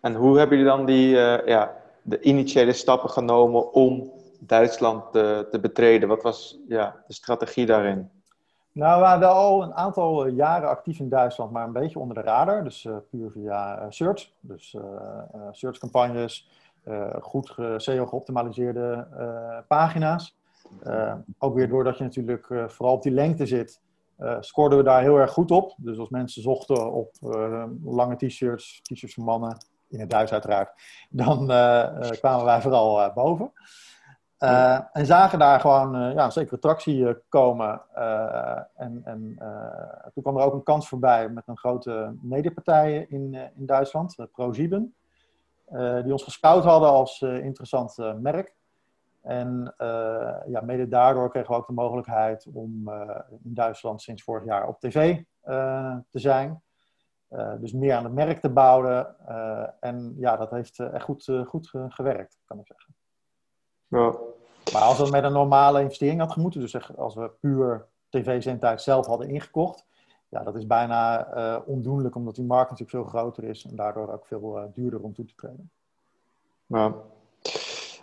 En 0.00 0.14
hoe 0.14 0.38
hebben 0.38 0.58
jullie 0.58 0.72
dan 0.72 0.86
die, 0.86 1.08
ja, 1.46 1.76
de 2.02 2.20
initiële 2.20 2.72
stappen 2.72 3.10
genomen 3.10 3.72
om 3.72 4.12
Duitsland 4.40 5.12
te, 5.12 5.46
te 5.50 5.60
betreden? 5.60 6.08
Wat 6.08 6.22
was 6.22 6.58
ja, 6.68 7.02
de 7.06 7.14
strategie 7.14 7.66
daarin? 7.66 8.10
Nou, 8.72 8.94
we 8.94 9.00
waren 9.00 9.28
al 9.28 9.62
een 9.62 9.74
aantal 9.74 10.26
eh, 10.26 10.36
jaren 10.36 10.68
actief 10.68 10.98
in 10.98 11.08
Duitsland, 11.08 11.50
maar 11.50 11.66
een 11.66 11.72
beetje 11.72 11.98
onder 11.98 12.14
de 12.14 12.22
radar. 12.22 12.64
Dus 12.64 12.84
uh, 12.84 12.96
puur 13.10 13.30
via 13.30 13.80
uh, 13.80 13.86
search. 13.88 14.30
Dus 14.40 14.74
uh, 14.74 14.82
searchcampagnes, 15.50 16.48
goed 17.20 17.54
SEO 17.76 18.06
geoptimaliseerde 18.06 19.06
pagina's. 19.68 20.38
ook 21.38 21.54
weer 21.54 21.68
doordat 21.68 21.98
je 21.98 22.04
natuurlijk 22.04 22.46
vooral 22.46 22.94
op 22.94 23.02
die 23.02 23.12
lengte 23.12 23.46
zit, 23.46 23.80
scoorden 24.40 24.78
we 24.78 24.84
daar 24.84 25.02
heel 25.02 25.16
erg 25.16 25.30
goed 25.30 25.50
op. 25.50 25.74
Dus 25.76 25.98
als 25.98 26.08
mensen 26.08 26.42
zochten 26.42 26.92
op 26.92 27.10
lange 27.84 28.16
t-shirts, 28.16 28.80
t-shirts 28.82 29.14
voor 29.14 29.24
mannen, 29.24 29.56
in 29.88 30.00
het 30.00 30.10
Duits 30.10 30.32
uiteraard, 30.32 30.72
dan 31.10 31.46
kwamen 32.20 32.44
wij 32.44 32.60
vooral 32.60 33.12
boven. 33.12 33.52
En 34.92 35.06
zagen 35.06 35.38
daar 35.38 35.60
gewoon 35.60 36.02
uh, 36.02 36.14
ja, 36.14 36.30
zekere 36.30 36.58
tractie 36.58 37.16
komen. 37.28 37.82
en 38.76 39.00
en 39.04 39.34
toen 40.14 40.22
kwam 40.22 40.36
er 40.36 40.44
ook 40.44 40.54
een 40.54 40.62
kans 40.62 40.88
voorbij 40.88 41.28
met 41.28 41.48
een 41.48 41.58
grote 41.58 42.16
mediapartij 42.22 43.06
in, 43.08 43.34
in 43.34 43.66
Duitsland, 43.66 44.16
ProSieben. 44.32 44.94
Die 46.02 46.12
ons 46.12 46.22
gescout 46.22 46.64
hadden 46.64 46.88
als 46.88 47.20
interessant 47.20 47.96
merk. 48.20 48.54
En 49.22 49.74
ja, 50.46 50.60
mede 50.62 50.88
daardoor 50.88 51.30
kregen 51.30 51.50
we 51.50 51.56
ook 51.56 51.66
de 51.66 51.72
mogelijkheid 51.72 52.46
om 52.52 52.90
in 53.44 53.54
Duitsland 53.54 54.02
sinds 54.02 54.22
vorig 54.22 54.44
jaar 54.44 54.68
op 54.68 54.80
tv 54.80 55.22
te 56.10 56.18
zijn. 56.18 56.62
dus 57.60 57.72
meer 57.72 57.94
aan 57.94 58.04
het 58.04 58.12
merk 58.12 58.40
te 58.40 58.50
bouwen. 58.50 59.16
en 59.80 60.14
ja, 60.18 60.36
dat 60.36 60.50
heeft 60.50 60.78
echt 60.78 61.04
goed, 61.04 61.32
goed 61.46 61.70
gewerkt, 61.88 62.38
kan 62.44 62.58
ik 62.58 62.66
zeggen. 62.66 62.94
Ja. 63.86 64.14
Maar 64.72 64.82
als 64.82 64.98
we 64.98 65.10
met 65.10 65.24
een 65.24 65.32
normale 65.32 65.80
investering 65.80 66.20
had 66.20 66.32
gemoeten, 66.32 66.60
dus 66.60 66.96
als 66.96 67.14
we 67.14 67.30
puur 67.40 67.86
tv-zendtijd 68.08 68.82
zelf 68.82 69.06
hadden 69.06 69.28
ingekocht, 69.28 69.84
ja, 70.30 70.42
dat 70.42 70.56
is 70.56 70.66
bijna 70.66 71.34
uh, 71.36 71.60
ondoenlijk, 71.66 72.14
omdat 72.14 72.34
die 72.34 72.44
markt 72.44 72.70
natuurlijk 72.70 72.98
veel 72.98 73.20
groter 73.20 73.44
is 73.44 73.64
en 73.64 73.76
daardoor 73.76 74.12
ook 74.12 74.26
veel 74.26 74.58
uh, 74.58 74.64
duurder 74.74 75.00
om 75.00 75.14
toe 75.14 75.24
te 75.24 75.34
treden. 75.34 75.70
Ja. 76.66 76.94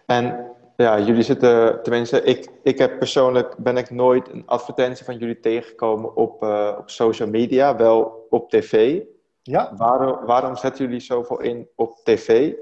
En 0.05 0.55
ja, 0.75 0.99
jullie 0.99 1.23
zitten, 1.23 1.83
tenminste, 1.83 2.23
ik, 2.23 2.49
ik 2.63 2.77
heb 2.77 2.97
persoonlijk, 2.99 3.57
ben 3.57 3.77
ik 3.77 3.89
nooit 3.89 4.29
een 4.29 4.43
advertentie 4.45 5.05
van 5.05 5.17
jullie 5.17 5.39
tegengekomen 5.39 6.15
op, 6.15 6.43
uh, 6.43 6.75
op 6.77 6.89
social 6.89 7.29
media, 7.29 7.75
wel 7.75 8.27
op 8.29 8.49
tv. 8.49 9.01
Ja. 9.41 9.75
Waarom, 9.75 10.25
waarom 10.25 10.55
zetten 10.55 10.85
jullie 10.85 10.99
zoveel 10.99 11.41
in 11.41 11.67
op 11.75 11.99
tv? 12.03 12.53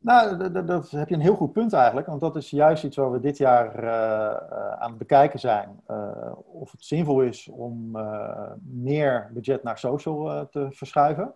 Nou, 0.00 0.50
dat, 0.64 0.90
heb 0.90 1.08
je 1.08 1.14
een 1.14 1.20
heel 1.20 1.34
goed 1.34 1.52
punt 1.52 1.72
eigenlijk. 1.72 2.06
Want 2.06 2.20
dat 2.20 2.36
is 2.36 2.50
juist 2.50 2.84
iets 2.84 2.96
waar 2.96 3.12
we 3.12 3.20
dit 3.20 3.38
jaar 3.38 3.84
uh, 3.84 4.72
aan 4.72 4.88
het 4.88 4.98
bekijken 4.98 5.38
zijn. 5.38 5.80
Uh, 5.90 6.32
of 6.46 6.70
het 6.70 6.84
zinvol 6.84 7.20
is 7.22 7.48
om 7.48 7.96
uh, 7.96 8.50
meer 8.62 9.30
budget 9.32 9.62
naar 9.62 9.78
social 9.78 10.48
te 10.48 10.66
verschuiven. 10.70 11.34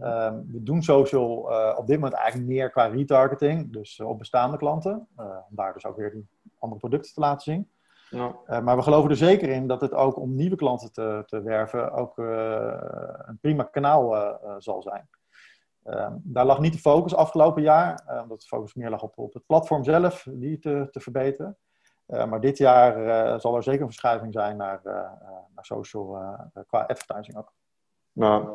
Ehm, 0.00 0.34
we 0.34 0.62
doen 0.62 0.82
social 0.82 1.28
op 1.76 1.86
dit 1.86 1.96
moment 1.96 2.14
eigenlijk 2.14 2.48
meer 2.48 2.70
qua 2.70 2.86
retargeting. 2.86 3.72
Dus 3.72 4.00
op 4.00 4.18
bestaande 4.18 4.56
klanten. 4.56 5.08
om 5.16 5.56
daar 5.56 5.72
dus 5.72 5.86
ook 5.86 5.96
weer 5.96 6.12
die 6.12 6.28
andere 6.58 6.80
producten 6.80 7.14
te 7.14 7.20
laten 7.20 7.52
zien. 7.52 7.70
Ja. 8.10 8.60
maar 8.60 8.76
we 8.76 8.82
geloven 8.82 9.10
er 9.10 9.16
zeker 9.16 9.48
in 9.48 9.66
dat 9.66 9.80
het 9.80 9.94
ook 9.94 10.16
om 10.16 10.34
nieuwe 10.34 10.56
klanten 10.56 10.92
te, 10.92 11.22
te 11.26 11.42
werven 11.42 11.92
ook 11.92 12.18
een 12.18 13.38
prima 13.40 13.62
kanaal 13.62 14.38
zal 14.58 14.82
zijn. 14.82 15.08
Ehm, 15.84 16.12
daar 16.22 16.44
lag 16.44 16.60
niet 16.60 16.72
de 16.72 16.78
focus 16.78 17.14
afgelopen 17.14 17.62
jaar, 17.62 18.02
uh, 18.08 18.20
omdat 18.22 18.40
de 18.40 18.46
focus 18.46 18.74
meer 18.74 18.90
lag 18.90 19.02
op, 19.02 19.18
op 19.18 19.34
het 19.34 19.46
platform 19.46 19.84
zelf, 19.84 20.26
die 20.30 20.58
te, 20.58 20.88
te 20.90 21.00
verbeteren. 21.00 21.56
Uh, 22.08 22.24
maar 22.24 22.40
dit 22.40 22.58
jaar 22.58 23.06
uh, 23.06 23.38
zal 23.38 23.56
er 23.56 23.62
zeker 23.62 23.80
een 23.80 23.86
verschuiving 23.86 24.32
zijn 24.32 24.56
naar, 24.56 24.80
naar 25.54 25.64
social 25.64 26.18
qua 26.66 26.80
advertising 26.80 27.36
ook. 27.36 27.52
Nou, 28.12 28.48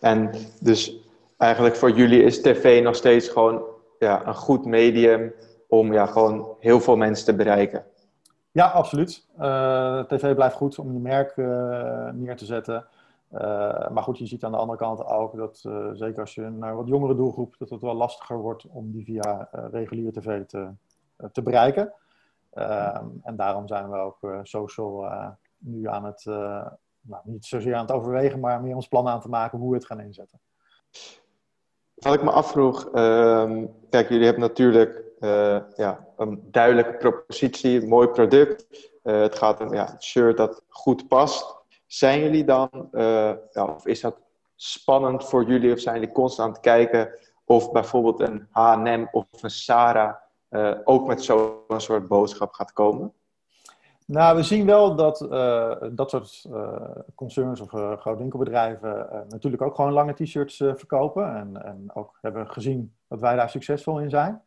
en 0.00 0.30
dus 0.60 1.08
eigenlijk 1.36 1.76
voor 1.76 1.90
jullie 1.90 2.22
is 2.22 2.42
tv 2.42 2.82
nog 2.82 2.94
steeds 2.94 3.28
gewoon 3.28 3.62
ja, 3.98 4.26
een 4.26 4.34
goed 4.34 4.64
medium 4.64 5.34
om 5.68 5.92
ja, 5.92 6.06
gewoon 6.06 6.56
heel 6.58 6.80
veel 6.80 6.96
mensen 6.96 7.24
te 7.24 7.34
bereiken. 7.34 7.84
Ja, 8.50 8.66
absoluut. 8.66 9.26
tv 10.08 10.34
blijft 10.34 10.56
goed 10.56 10.78
om 10.78 10.92
je 10.92 10.98
merk 10.98 11.36
neer 12.14 12.36
te 12.36 12.44
zetten. 12.44 12.86
Uh, 13.34 13.88
maar 13.88 14.02
goed, 14.02 14.18
je 14.18 14.26
ziet 14.26 14.44
aan 14.44 14.52
de 14.52 14.58
andere 14.58 14.78
kant 14.78 15.04
ook 15.04 15.36
dat, 15.36 15.62
uh, 15.66 15.88
zeker 15.92 16.20
als 16.20 16.34
je 16.34 16.42
naar 16.42 16.76
wat 16.76 16.88
jongere 16.88 17.14
doelgroep, 17.14 17.54
dat 17.58 17.70
het 17.70 17.80
wel 17.80 17.94
lastiger 17.94 18.38
wordt 18.38 18.66
om 18.68 18.90
die 18.92 19.04
via 19.04 19.48
uh, 19.54 19.64
reguliere 19.70 20.12
tv 20.12 20.44
te, 20.44 20.68
te 21.32 21.42
bereiken. 21.42 21.92
Ehm, 22.50 23.06
en 23.22 23.36
daarom 23.36 23.68
zijn 23.68 23.90
we 23.90 23.96
ook 23.96 24.18
social 24.42 25.10
nu 25.58 25.88
aan 25.88 26.04
het, 26.04 26.24
nou, 27.00 27.22
niet 27.24 27.44
zozeer 27.44 27.74
aan 27.74 27.86
het 27.86 27.92
overwegen, 27.92 28.40
maar 28.40 28.62
meer 28.62 28.74
ons 28.74 28.88
plan 28.88 29.08
aan 29.08 29.20
te 29.20 29.28
maken 29.28 29.58
hoe 29.58 29.70
we 29.70 29.76
het 29.76 29.86
gaan 29.86 30.00
inzetten. 30.00 30.40
Wat 31.94 32.14
ik 32.14 32.22
me 32.22 32.30
afvroeg, 32.30 32.88
ehm, 32.92 33.66
kijk, 33.90 34.08
jullie 34.08 34.24
hebben 34.24 34.42
natuurlijk 34.42 35.04
ja, 35.76 36.06
een 36.16 36.48
duidelijke 36.50 36.96
propositie, 36.96 37.82
een 37.82 37.88
mooi 37.88 38.08
product. 38.08 38.90
het 39.02 39.34
gaat 39.34 39.60
om 39.60 39.74
ja, 39.74 39.86
het 39.90 40.02
shirt 40.02 40.36
dat 40.36 40.62
goed 40.68 41.08
past. 41.08 41.59
Zijn 41.90 42.20
jullie 42.20 42.44
dan, 42.44 42.88
ja, 43.52 43.64
of 43.64 43.86
is 43.86 44.00
dat 44.00 44.16
spannend 44.56 45.28
voor 45.28 45.44
jullie? 45.44 45.72
Of 45.72 45.80
zijn 45.80 45.94
jullie 45.94 46.14
constant 46.14 46.48
aan 46.48 46.54
het 46.54 46.62
kijken 46.62 47.10
of 47.44 47.72
bijvoorbeeld 47.72 48.20
een 48.20 48.48
H&M 48.50 49.06
of 49.10 49.26
een 49.40 49.50
Sarah 49.50 50.14
ook 50.84 51.06
met 51.06 51.24
zo'n 51.24 51.52
soort 51.76 52.08
boodschap 52.08 52.52
gaat 52.52 52.72
komen? 52.72 53.12
Nou, 54.10 54.36
we 54.36 54.42
zien 54.42 54.66
wel 54.66 54.94
dat 54.94 55.20
uh, 55.20 55.74
dat 55.92 56.10
soort 56.10 56.44
uh, 56.50 56.72
concerns 57.14 57.60
of 57.60 57.72
uh, 57.72 57.96
grote 57.96 58.18
winkelbedrijven 58.18 59.08
natuurlijk 59.28 59.62
ook 59.62 59.74
gewoon 59.74 59.92
lange 59.92 60.14
t-shirts 60.14 60.56
verkopen. 60.56 61.34
En, 61.36 61.64
en 61.64 61.90
ook 61.94 62.18
hebben 62.20 62.50
gezien 62.50 62.94
dat 63.08 63.20
wij 63.20 63.36
daar 63.36 63.50
succesvol 63.50 64.00
in 64.00 64.10
zijn. 64.10 64.42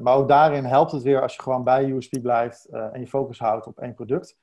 maar 0.00 0.14
ook 0.14 0.28
daarin 0.28 0.64
helpt 0.64 0.92
het 0.92 1.02
weer 1.02 1.22
als 1.22 1.34
je 1.34 1.42
gewoon 1.42 1.64
bij 1.64 1.90
USP 1.90 2.22
blijft 2.22 2.64
en 2.64 3.00
je 3.00 3.06
focus 3.06 3.38
houdt 3.38 3.66
op 3.66 3.78
één 3.78 3.94
product. 3.94 4.36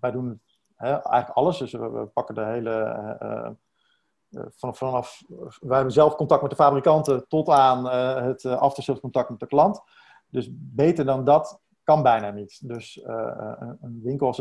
Wij 0.00 0.10
doen 0.10 0.40
hè, 0.74 0.88
eigenlijk 0.88 1.30
alles, 1.30 1.58
dus 1.58 1.72
we, 1.72 2.10
pakken 2.12 2.34
de 2.34 2.44
hele 2.44 3.56
vanaf, 4.30 4.78
vanaf, 4.78 5.22
wij 5.60 5.76
hebben 5.76 5.92
zelf 5.92 6.14
contact 6.14 6.42
met 6.42 6.50
de 6.50 6.56
fabrikanten 6.56 7.28
tot 7.28 7.48
aan 7.48 7.86
het 8.24 8.44
aftersales 8.44 9.00
contact 9.00 9.30
met 9.30 9.40
de 9.40 9.46
klant. 9.46 9.82
Dus 10.30 10.48
beter 10.52 11.04
dan 11.04 11.24
dat 11.24 11.60
kan 11.82 12.02
bijna 12.02 12.30
niet. 12.30 12.68
Dus 12.68 13.00
een 13.80 14.00
winkel 14.02 14.26
als 14.26 14.38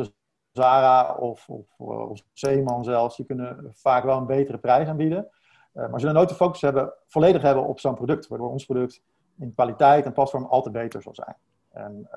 Zara 0.56 1.16
of, 1.16 1.50
of, 1.50 1.68
eh, 1.78 2.24
Zeeman 2.34 2.84
zelfs, 2.84 3.16
die 3.16 3.26
kunnen 3.26 3.72
vaak 3.74 4.04
wel 4.04 4.18
een 4.18 4.26
betere 4.26 4.58
prijs 4.58 4.88
aanbieden. 4.88 5.30
Maar 5.74 5.90
ze 5.90 6.00
zullen 6.00 6.16
nooit 6.16 6.30
de 6.30 6.36
focus 6.36 6.62
hebben, 6.62 6.94
volledig 7.08 7.42
hebben 7.42 7.66
op 7.66 7.80
zo'n 7.80 7.96
product, 7.96 8.28
waardoor 8.28 8.52
ons 8.52 8.66
product 8.66 9.02
in 9.38 9.54
kwaliteit 9.54 10.06
en 10.06 10.14
platform 10.14 10.46
altijd 10.46 10.74
beter 10.74 11.02
zal 11.02 11.16
zijn. 11.16 11.36
En, 11.72 12.08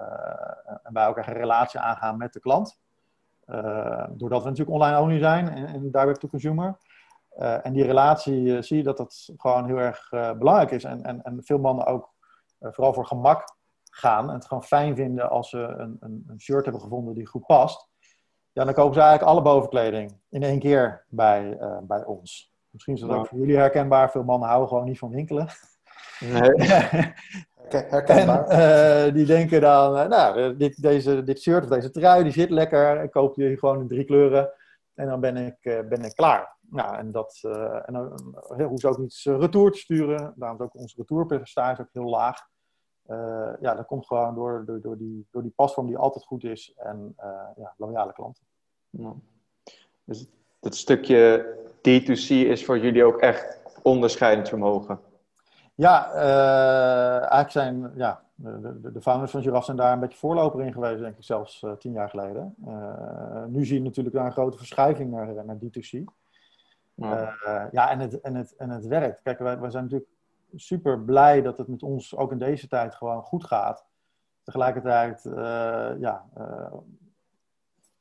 en 0.83 0.93
wij 0.93 1.09
ook 1.09 1.17
echt 1.17 1.29
een 1.29 1.35
relatie 1.35 1.81
aangaan 1.81 2.17
met 2.17 2.33
de 2.33 2.41
klant. 2.41 2.81
Doordat 4.11 4.43
we 4.43 4.49
natuurlijk 4.49 4.71
online 4.71 5.01
only 5.01 5.19
zijn 5.19 5.49
en, 5.49 5.67
en 5.67 5.91
direct 5.91 6.21
to 6.21 6.29
consumer. 6.29 6.79
en 7.63 7.73
die 7.73 7.85
relatie 7.85 8.63
zie 8.63 8.77
je 8.77 8.83
dat 8.83 8.97
dat 8.97 9.33
gewoon 9.37 9.67
heel 9.67 9.79
erg 9.79 10.09
belangrijk 10.11 10.71
is. 10.71 10.85
En, 10.85 11.03
en, 11.03 11.23
en 11.23 11.45
veel 11.45 11.59
mannen 11.59 11.87
ook, 11.87 12.15
vooral 12.59 12.93
voor 12.93 13.07
gemak, 13.07 13.57
gaan 13.99 14.29
en 14.29 14.35
het 14.35 14.47
gewoon 14.47 14.65
fijn 14.65 14.97
vinden 14.97 15.31
als 15.31 15.49
ze 15.51 15.59
een, 15.59 15.97
een, 16.01 16.25
een, 16.27 16.41
shirt 16.41 16.65
hebben 16.65 16.83
gevonden 16.83 17.15
die 17.15 17.27
goed 17.27 17.47
past. 17.47 17.89
Ja, 18.53 18.65
dan 18.65 18.75
kopen 18.75 18.95
ze 18.95 19.01
eigenlijk 19.01 19.31
alle 19.31 19.43
bovenkleding 19.43 20.21
in 20.29 20.43
één 20.43 20.59
keer 20.59 21.05
bij, 21.09 21.59
uh, 21.61 21.79
bij 21.83 22.05
ons. 22.05 22.53
Misschien 22.71 22.95
is 22.95 23.01
dat 23.01 23.11
ook 23.11 23.27
voor 23.27 23.39
jullie 23.39 23.57
herkenbaar. 23.57 24.11
Veel 24.11 24.25
mannen 24.25 24.49
houden 24.49 24.69
gewoon 24.69 24.85
niet 24.85 24.99
van 24.99 25.11
winkelen. 25.11 25.49
Nee. 26.21 26.53
herkenbaar. 27.73 28.47
En, 28.47 29.07
uh, 29.07 29.15
die 29.15 29.27
denken 29.27 29.61
dan, 29.61 29.97
uh, 29.97 30.07
nou, 30.07 30.57
dit, 30.57 30.83
deze, 30.83 31.23
dit 31.25 31.41
shirt 31.41 31.63
of 31.63 31.71
deze 31.71 31.91
trui, 31.91 32.23
die 32.23 32.33
zit 32.33 32.51
lekker. 32.51 33.03
Ik 33.03 33.11
koop 33.11 33.35
die 33.35 33.59
gewoon 33.59 33.81
in 33.81 33.89
drie 33.89 34.05
kleuren. 34.05 34.51
En 34.95 35.07
dan 35.07 35.21
ben 35.21 35.37
ik, 35.37 35.87
ben 35.89 36.05
ik 36.05 36.15
klaar. 36.15 36.57
Nou, 36.71 36.97
en 36.97 37.13
dat, 37.13 37.39
en 37.85 37.93
dan 37.93 38.35
hoeven 38.47 38.79
ze 38.79 38.89
ook 38.89 38.99
niet 38.99 39.23
retour 39.25 39.73
te 39.73 39.79
sturen. 39.79 40.33
Daarom 40.37 40.59
is 40.59 40.65
ook 40.65 40.75
onze 40.75 40.95
retourpercentage 40.99 41.81
ook 41.81 41.89
heel 41.93 42.09
laag. 42.09 42.37
Uh, 43.11 43.51
ja, 43.61 43.75
dat 43.75 43.87
komt 43.87 44.07
gewoon 44.07 44.35
door, 44.35 44.63
door, 44.67 44.81
door, 44.81 44.99
die, 44.99 45.27
door 45.31 45.43
die 45.43 45.53
pasvorm 45.57 45.87
die 45.87 45.97
altijd 45.97 46.25
goed 46.25 46.45
is 46.45 46.73
en 46.77 47.15
uh, 47.21 47.49
ja, 47.57 47.75
loyale 47.77 48.13
klanten. 48.13 48.45
Ja. 48.91 49.15
Dus 50.05 50.27
dat 50.61 50.77
stukje 50.77 51.47
D2C 51.77 52.29
is 52.29 52.65
voor 52.65 52.79
jullie 52.79 53.05
ook 53.05 53.17
echt 53.17 53.61
onderscheidend 53.83 54.49
vermogen? 54.49 55.01
Ja, 55.79 56.15
uh, 56.15 57.19
eigenlijk 57.19 57.51
zijn 57.51 57.93
ja, 57.95 58.23
de, 58.35 58.81
de, 58.81 58.93
de, 58.93 59.01
founders 59.01 59.31
van 59.31 59.43
Giraffe 59.43 59.65
zijn 59.65 59.77
daar 59.77 59.93
een 59.93 60.01
beetje 60.01 60.19
voorloper 60.19 60.61
in 60.61 60.73
geweest, 60.73 61.01
denk 61.01 61.17
ik 61.17 61.25
zelfs 61.25 61.67
tien 61.79 61.93
jaar 61.93 62.09
geleden. 62.09 62.55
nu 63.49 63.65
zie 63.65 63.77
je 63.77 63.83
natuurlijk 63.83 64.15
daar 64.15 64.27
een 64.27 64.33
grote 64.33 64.57
verschuiving 64.57 65.11
naar, 65.11 65.45
naar 65.45 65.57
D2C. 65.57 66.03
Ja, 66.95 67.37
ja 67.71 67.91
en, 67.91 67.99
het, 67.99 68.21
en, 68.21 68.35
het, 68.35 68.57
en 68.57 68.71
het 68.71 68.87
werkt. 68.87 69.23
Kijk, 69.23 69.39
wij, 69.39 69.59
wij 69.61 69.71
zijn 69.71 69.85
natuurlijk 69.85 70.11
super 70.55 71.01
blij 71.01 71.43
dat 71.43 71.59
het 71.59 71.69
met 71.69 71.83
ons 71.83 72.17
ook 72.17 72.33
in 72.33 72.39
deze 72.39 72.69
tijd 72.69 72.95
gewoon 72.95 73.23
goed 73.23 73.45
gaat. 73.45 73.87
Tegelijkertijd, 74.43 75.25
uh, 75.25 75.35
ja, 75.99 76.25
uh, 76.39 76.73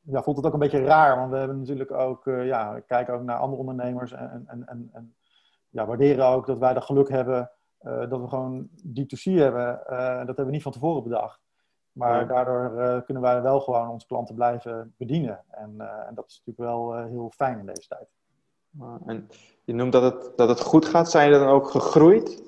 ja, 0.01 0.21
voelt 0.21 0.37
het 0.37 0.45
ook 0.45 0.53
een 0.53 0.59
beetje 0.59 0.83
raar, 0.83 1.17
want 1.17 1.31
we 1.31 1.37
hebben 1.37 1.59
natuurlijk 1.59 1.91
ook, 1.91 2.25
uh, 2.25 2.45
ja, 2.45 2.79
kijken 2.79 3.13
ook 3.13 3.23
naar 3.23 3.37
andere 3.37 3.59
ondernemers 3.59 4.11
en, 4.11 4.43
en, 4.47 4.67
en, 4.67 4.89
en 4.93 5.15
ja, 5.69 5.85
waarderen 5.85 6.25
ook 6.25 6.45
dat 6.45 6.57
wij 6.57 6.73
dat 6.73 6.83
geluk 6.83 7.09
hebben 7.09 7.51
dat 8.09 8.21
we 8.21 8.27
gewoon 8.27 8.69
D2C 8.87 9.33
hebben. 9.33 9.79
dat 9.87 10.27
hebben 10.27 10.45
we 10.45 10.51
niet 10.51 10.61
van 10.61 10.71
tevoren 10.71 11.03
bedacht. 11.03 11.39
Maar 11.91 12.27
daardoor 12.27 13.03
kunnen 13.03 13.23
wij 13.23 13.41
wel 13.41 13.59
gewoon 13.59 13.89
onze 13.89 14.07
klanten 14.07 14.35
blijven 14.35 14.93
bedienen. 14.97 15.43
En, 15.49 15.73
en 16.07 16.15
dat 16.15 16.25
is 16.27 16.41
natuurlijk 16.45 16.71
wel 16.71 17.05
heel 17.05 17.31
fijn 17.35 17.59
in 17.59 17.65
deze 17.65 17.87
tijd. 17.87 18.07
En 19.05 19.29
je 19.63 19.73
noemt 19.73 19.91
dat 19.91 20.03
het, 20.03 20.37
dat 20.37 20.49
het 20.49 20.61
goed 20.61 20.85
gaat. 20.85 21.11
Zijn 21.11 21.29
jullie 21.29 21.45
dan 21.45 21.53
ook 21.53 21.69
gegroeid 21.69 22.43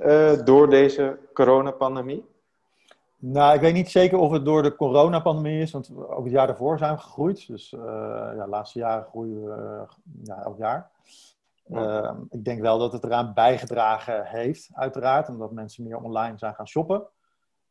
door 0.45 0.69
deze 0.69 1.19
coronapandemie? 1.33 2.25
Nou, 3.21 3.55
ik 3.55 3.61
weet 3.61 3.73
niet 3.73 3.89
zeker 3.89 4.17
of 4.17 4.31
het 4.31 4.45
door 4.45 4.63
de 4.63 4.75
coronapandemie 4.75 5.61
is, 5.61 5.71
want 5.71 5.91
ook 5.97 6.23
het 6.23 6.33
jaar 6.33 6.47
daarvoor 6.47 6.77
zijn 6.77 6.95
we 6.95 7.01
gegroeid. 7.01 7.47
Dus 7.47 7.71
uh, 7.71 7.81
ja, 8.35 8.43
de 8.43 8.49
laatste 8.49 8.79
jaren 8.79 9.05
groeien 9.05 9.43
we 9.43 9.51
uh, 9.51 9.81
ja, 10.23 10.43
elk 10.43 10.57
jaar. 10.57 10.89
Ja. 11.69 12.15
ik 12.29 12.45
denk 12.45 12.61
wel 12.61 12.77
dat 12.77 12.91
het 12.91 13.03
eraan 13.03 13.33
bijgedragen 13.33 14.25
heeft, 14.25 14.69
uiteraard, 14.73 15.29
omdat 15.29 15.51
mensen 15.51 15.83
meer 15.83 16.01
online 16.01 16.37
zijn 16.37 16.55
gaan 16.55 16.67
shoppen. 16.67 17.07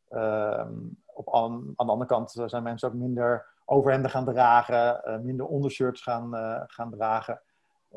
Ehm, 0.09 0.73
op 1.05 1.35
aan, 1.35 1.73
aan, 1.75 1.85
de 1.85 1.91
andere 1.91 2.09
kant 2.09 2.31
zijn 2.45 2.63
mensen 2.63 2.87
ook 2.87 2.93
minder 2.93 3.45
overhemden 3.65 4.11
gaan 4.11 4.25
dragen, 4.25 5.21
minder 5.23 5.45
ondershirts 5.45 6.01
gaan, 6.01 6.33
gaan 6.67 6.91
dragen. 6.91 7.41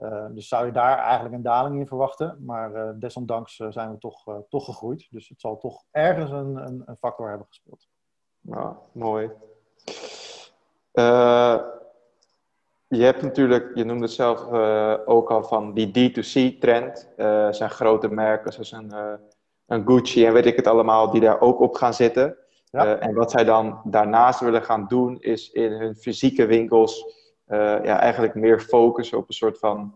Uh, 0.00 0.26
dus 0.30 0.48
zou 0.48 0.66
je 0.66 0.72
daar 0.72 0.98
eigenlijk 0.98 1.34
een 1.34 1.42
daling 1.42 1.78
in 1.78 1.86
verwachten. 1.86 2.36
Maar 2.44 2.74
uh, 2.74 2.90
desondanks 2.94 3.58
uh, 3.58 3.70
zijn 3.70 3.90
we 3.90 3.98
toch, 3.98 4.42
toch 4.48 4.64
gegroeid. 4.64 5.06
Dus 5.10 5.28
het 5.28 5.40
zal 5.40 5.58
toch 5.58 5.84
ergens 5.90 6.30
een, 6.30 6.56
een, 6.56 6.82
een 6.86 6.96
factor 6.96 7.28
hebben 7.28 7.46
gespeeld. 7.46 7.88
Nou, 8.40 8.74
mooi. 8.92 9.30
Je 12.96 13.04
hebt 13.04 13.22
natuurlijk, 13.22 13.70
je 13.74 13.84
noemde 13.84 14.04
het 14.04 14.12
zelf 14.12 14.46
ook 15.06 15.30
al 15.30 15.42
van 15.42 15.74
die 15.74 15.88
D2C-trend. 15.88 17.08
Er 17.16 17.54
zijn 17.54 17.70
grote 17.70 18.08
merken 18.08 18.52
zoals 18.52 18.72
een, 18.72 18.92
een, 19.66 19.86
Gucci 19.86 20.26
en 20.26 20.32
weet 20.32 20.46
ik 20.46 20.56
het 20.56 20.66
allemaal, 20.66 21.10
die 21.10 21.20
daar 21.20 21.40
ook 21.40 21.60
op 21.60 21.74
gaan 21.74 21.94
zitten. 21.94 22.36
Ja. 22.70 22.98
en 22.98 23.14
wat 23.14 23.30
zij 23.30 23.44
dan 23.44 23.80
daarnaast 23.84 24.40
willen 24.40 24.62
gaan 24.62 24.86
doen, 24.88 25.20
is 25.20 25.50
in 25.50 25.72
hun 25.72 25.94
fysieke 25.94 26.46
winkels 26.46 27.04
uh, 27.52 27.58
ja, 27.58 28.00
eigenlijk 28.00 28.34
meer 28.34 28.60
focussen 28.60 29.18
op 29.18 29.28
een 29.28 29.34
soort 29.34 29.58
van 29.58 29.94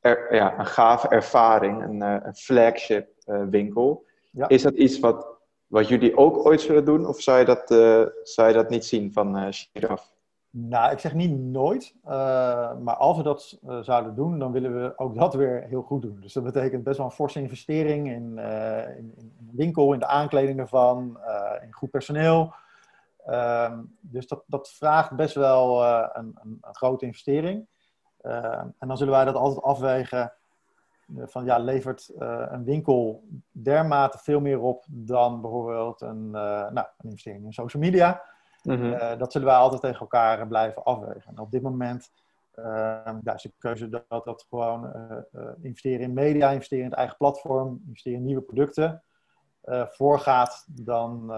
er, 0.00 0.34
ja, 0.34 0.58
een 0.58 0.66
gave 0.66 1.08
ervaring, 1.08 1.82
een, 1.82 1.96
uh, 1.96 2.16
een 2.22 2.34
flagship 2.34 3.08
uh, 3.26 3.42
winkel. 3.50 4.06
Ja. 4.30 4.48
Is 4.48 4.62
dat 4.62 4.74
iets 4.74 4.98
wat, 4.98 5.26
wat 5.66 5.88
jullie 5.88 6.16
ook 6.16 6.46
ooit 6.46 6.60
zullen 6.60 6.84
doen? 6.84 7.06
Of 7.06 7.20
zou 7.20 7.38
je 7.38 7.44
dat, 7.44 7.68
zou 8.22 8.48
je 8.48 8.54
dat 8.54 8.68
niet 8.68 8.84
zien 8.84 9.12
van 9.12 9.38
uh, 9.38 9.46
Giraf? 9.50 10.11
Nou, 10.54 10.92
ik 10.92 10.98
zeg 10.98 11.14
niet 11.14 11.38
nooit. 11.38 11.94
maar 12.82 12.96
als 12.96 13.16
we 13.16 13.22
dat 13.22 13.58
zouden 13.80 14.14
doen, 14.14 14.38
dan 14.38 14.52
willen 14.52 14.82
we 14.82 14.98
ook 14.98 15.14
dat 15.14 15.34
weer 15.34 15.62
heel 15.62 15.82
goed 15.82 16.02
doen. 16.02 16.20
Dus 16.20 16.32
dat 16.32 16.44
betekent 16.44 16.84
best 16.84 16.96
wel 16.96 17.06
een 17.06 17.12
forse 17.12 17.40
investering 17.40 18.08
in, 18.08 18.38
in, 18.98 19.12
in 19.16 19.32
de 19.38 19.56
winkel, 19.56 19.92
in 19.92 19.98
de 19.98 20.06
aankleding 20.06 20.58
ervan, 20.58 21.18
in 21.62 21.72
goed 21.72 21.90
personeel. 21.90 22.52
Um, 23.26 23.96
dus 24.00 24.26
dat, 24.26 24.42
dat 24.46 24.70
vraagt 24.70 25.16
best 25.16 25.34
wel 25.34 25.82
uh, 25.82 26.08
een, 26.12 26.38
een, 26.42 26.58
een, 26.60 26.74
grote 26.74 27.06
investering. 27.06 27.66
Uh, 28.22 28.58
en 28.78 28.88
dan 28.88 28.96
zullen 28.96 29.12
wij 29.12 29.24
dat 29.24 29.34
altijd 29.34 29.62
afwegen 29.64 30.32
uh, 31.06 31.24
van 31.26 31.44
ja, 31.44 31.58
levert 31.58 32.08
eh, 32.08 32.46
een 32.48 32.64
winkel 32.64 33.24
dermate 33.50 34.18
veel 34.18 34.40
meer 34.40 34.60
op 34.60 34.84
dan 34.88 35.40
bijvoorbeeld 35.40 36.00
een, 36.00 36.30
nou, 36.30 36.74
een 36.74 37.08
investering 37.08 37.44
in 37.44 37.52
social 37.52 37.82
media. 37.82 38.22
Mm 38.62 38.74
-hmm. 38.74 39.18
dat 39.18 39.32
zullen 39.32 39.48
wij 39.48 39.56
altijd 39.56 39.80
tegen 39.80 40.00
elkaar 40.00 40.46
blijven 40.46 40.84
afwegen. 40.84 41.22
En 41.26 41.38
op 41.38 41.50
dit 41.50 41.62
moment 41.62 42.12
ehm, 42.54 43.18
ja, 43.24 43.34
is 43.34 43.42
de 43.42 43.52
keuze 43.58 43.88
dat, 43.88 44.24
dat 44.24 44.46
gewoon 44.48 44.92
investeren 45.62 46.00
in 46.00 46.12
media, 46.12 46.50
investeren 46.50 46.84
in 46.84 46.90
het 46.90 46.98
eigen 46.98 47.16
platform, 47.16 47.82
investeren 47.86 48.18
in 48.18 48.24
nieuwe 48.24 48.42
producten 48.42 49.02
voorgaat 49.90 50.66
dan 50.66 51.34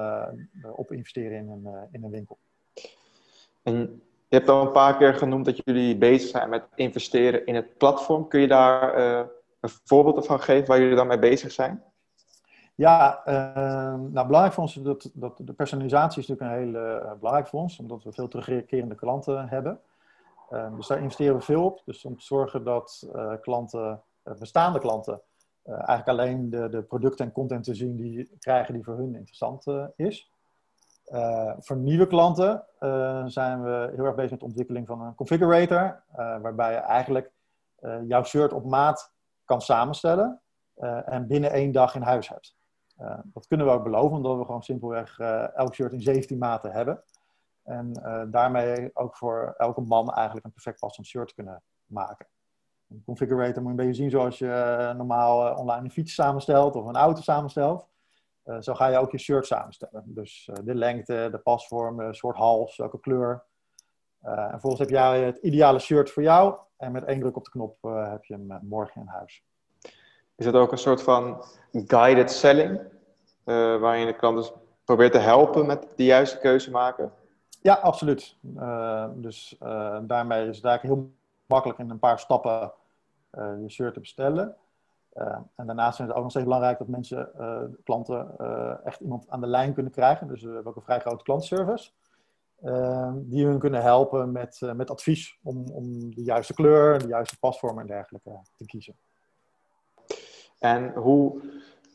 op 0.77 0.93
investeren 0.93 1.39
in 1.39 1.49
een, 1.49 1.89
in 1.91 2.05
een 2.05 2.11
winkel. 2.11 2.39
En 3.63 4.03
je 4.29 4.37
hebt 4.37 4.49
al 4.49 4.67
een 4.67 4.73
paar 4.73 4.97
keer 4.97 5.15
genoemd 5.15 5.45
dat 5.45 5.61
jullie 5.65 5.99
bezig 5.99 6.29
zijn 6.29 6.49
met 6.49 6.65
investeren 6.75 7.47
in 7.47 7.55
het 7.55 7.79
platform. 7.79 8.29
Kun 8.29 8.41
je 8.41 8.49
daar 8.49 8.99
een 9.61 9.71
voorbeeld 9.85 10.27
van 10.27 10.41
geven 10.41 10.67
waar 10.67 10.81
jullie 10.81 10.97
dan 10.97 11.07
mee 11.07 11.19
bezig 11.19 11.53
zijn? 11.53 11.83
Ja, 12.75 13.23
nou 13.97 14.27
belangrijk 14.27 14.53
voor 14.53 14.63
ons 14.63 14.75
dat, 14.75 15.11
dat 15.15 15.41
de 15.43 15.53
personalisatie 15.53 16.23
is 16.23 16.29
natuurlijk 16.29 16.57
een 16.57 16.65
hele 16.65 17.17
belangrijk 17.19 17.49
voor 17.49 17.61
ons, 17.61 17.79
omdat 17.79 18.05
we 18.05 18.13
veel 18.13 18.29
terugkerende 18.29 18.95
klanten 18.95 19.49
hebben. 19.49 19.81
dus 20.77 20.87
daar 20.87 20.99
investeren 21.01 21.37
we 21.37 21.43
veel 21.43 21.65
op. 21.65 21.83
Dus 21.85 22.05
om 22.05 22.17
te 22.17 22.25
zorgen 22.25 22.65
dat 22.65 23.09
klanten, 23.41 24.03
bestaande 24.39 24.79
klanten, 24.79 25.21
uh, 25.65 25.75
eigenlijk 25.75 26.09
alleen 26.09 26.51
de, 26.51 26.69
de 26.69 26.83
producten 26.83 27.27
en 27.27 27.33
content 27.33 27.65
te 27.65 27.75
zien 27.75 27.97
die 27.97 28.31
krijgen 28.39 28.75
die 28.75 28.85
voor 28.85 28.97
hun 28.97 29.15
interessant 29.15 29.67
uh, 29.67 29.85
is. 29.97 30.31
voor 31.59 31.77
nieuwe 31.77 32.07
klanten 32.07 32.65
zijn 33.27 33.63
we 33.63 33.93
heel 33.95 34.05
erg 34.05 34.15
bezig 34.15 34.31
met 34.31 34.41
de 34.41 34.47
ontwikkeling 34.47 34.87
van 34.87 35.01
een 35.01 35.15
configurator, 35.15 36.03
waarbij 36.17 36.73
je 36.73 36.79
eigenlijk 36.79 37.33
jouw 38.07 38.25
shirt 38.25 38.53
op 38.53 38.65
maat 38.65 39.13
kan 39.45 39.61
samenstellen 39.61 40.41
en 41.05 41.27
binnen 41.27 41.51
één 41.51 41.73
dag 41.73 41.95
in 41.95 42.03
huis 42.03 42.29
hebt. 42.29 42.57
Dat 43.25 43.47
kunnen 43.47 43.67
we 43.67 43.73
ook 43.73 43.83
beloven, 43.83 44.17
omdat 44.17 44.39
we 44.39 44.45
gewoon 44.45 44.63
simpelweg 44.63 45.19
elk 45.55 45.75
shirt 45.75 45.93
in 45.93 46.01
17 46.01 46.39
maten 46.39 46.73
hebben. 46.73 47.03
En 47.63 47.93
daarmee 48.31 48.91
ook 48.95 49.17
voor 49.17 49.55
elke 49.57 49.81
man 49.81 50.13
eigenlijk 50.13 50.47
een 50.47 50.53
perfect 50.53 50.81
passend 50.81 51.07
shirt 51.07 51.35
kunnen 51.35 51.63
maken. 51.87 52.27
Een 52.95 53.03
configurator 53.05 53.63
moet 53.63 53.73
je 53.73 53.79
een 53.79 53.87
beetje 53.87 54.03
zien 54.03 54.11
zoals 54.11 54.39
je 54.39 54.53
eh, 54.53 54.95
normaal 54.95 55.49
eh, 55.49 55.59
online 55.59 55.85
een 55.85 55.91
fiets 55.91 56.15
samenstelt 56.15 56.77
of 56.77 56.87
een 56.87 56.97
auto 56.97 57.21
samenstelt. 57.21 57.89
Zo 58.61 58.75
ga 58.75 58.87
je 58.87 58.99
ook 58.99 59.11
je 59.11 59.19
shirt 59.19 59.47
samenstellen. 59.47 60.03
Dus 60.07 60.51
de 60.65 60.75
lengte, 60.75 61.29
de 61.31 61.39
pasvorm, 61.39 61.97
de 61.97 62.15
soort 62.15 62.37
hals, 62.37 62.77
welke 62.77 63.01
kleur. 63.01 63.45
en 64.21 64.51
vervolgens 64.51 64.81
heb 64.81 64.91
jij 64.91 65.23
het 65.25 65.37
ideale 65.37 65.79
shirt 65.79 66.11
voor 66.11 66.23
jou. 66.23 66.59
En 66.77 66.93
met 66.93 67.05
één 67.05 67.21
druk 67.21 67.37
op 67.37 67.45
de 67.45 67.51
knop 67.51 67.83
heb 67.83 68.25
je 68.25 68.35
hem 68.35 68.59
morgen 68.63 69.01
in 69.01 69.07
huis. 69.07 69.45
Is 70.37 70.47
het 70.47 70.55
ook 70.55 70.73
een 70.73 70.79
soort 70.79 71.03
van 71.03 71.45
guided 71.73 72.31
selling? 72.31 72.81
waarin 73.45 74.01
je 74.01 74.07
de 74.07 74.17
klant 74.17 74.37
dus 74.37 74.53
probeert 74.85 75.13
te 75.13 75.19
helpen 75.19 75.67
met 75.67 75.87
de 75.97 76.05
juiste 76.05 76.39
keuze 76.39 76.71
maken? 76.71 77.13
Ja, 77.63 77.75
absoluut. 77.75 78.37
dus 79.15 79.57
daarmee 80.03 80.49
is 80.49 80.57
het 80.57 80.65
eigenlijk 80.65 80.83
heel 80.83 81.13
makkelijk 81.47 81.79
in 81.79 81.91
een 81.91 81.99
paar 81.99 82.19
stappen 82.19 82.73
je 83.33 83.65
shirt 83.69 83.95
te 83.95 84.01
bestellen. 84.01 84.57
En 85.55 85.67
daarnaast 85.67 86.01
is 86.01 86.07
het 86.07 86.15
ook 86.15 86.23
nog 86.23 86.31
steeds 86.31 86.47
belangrijk 86.47 86.79
dat 86.79 86.89
mensen, 86.89 87.31
klanten, 87.85 88.39
echt 88.85 89.01
iemand 89.01 89.29
aan 89.29 89.41
de 89.41 89.47
lijn 89.47 89.75
kunnen 89.75 89.93
krijgen. 89.93 90.29
Dus 90.29 90.43
we 90.43 90.53
hebben 90.53 90.67
ook 90.67 90.77
een 90.77 90.83
vrij 90.83 91.01
grote 91.01 91.25
klantservice. 91.25 91.91
die 93.15 93.47
hun 93.47 93.59
kunnen 93.59 93.83
helpen 93.83 94.33
met, 94.33 94.61
met 94.75 94.91
advies 94.91 95.39
om, 95.43 95.65
om 95.73 96.15
de 96.15 96.23
juiste 96.23 96.55
kleur, 96.55 96.99
de 96.99 97.09
juiste 97.09 97.39
pasvorm 97.39 97.79
en 97.79 97.87
dergelijke 97.87 98.41
te 98.57 98.67
kiezen. 98.67 98.97
En 100.65 100.93
hoe, 100.95 101.41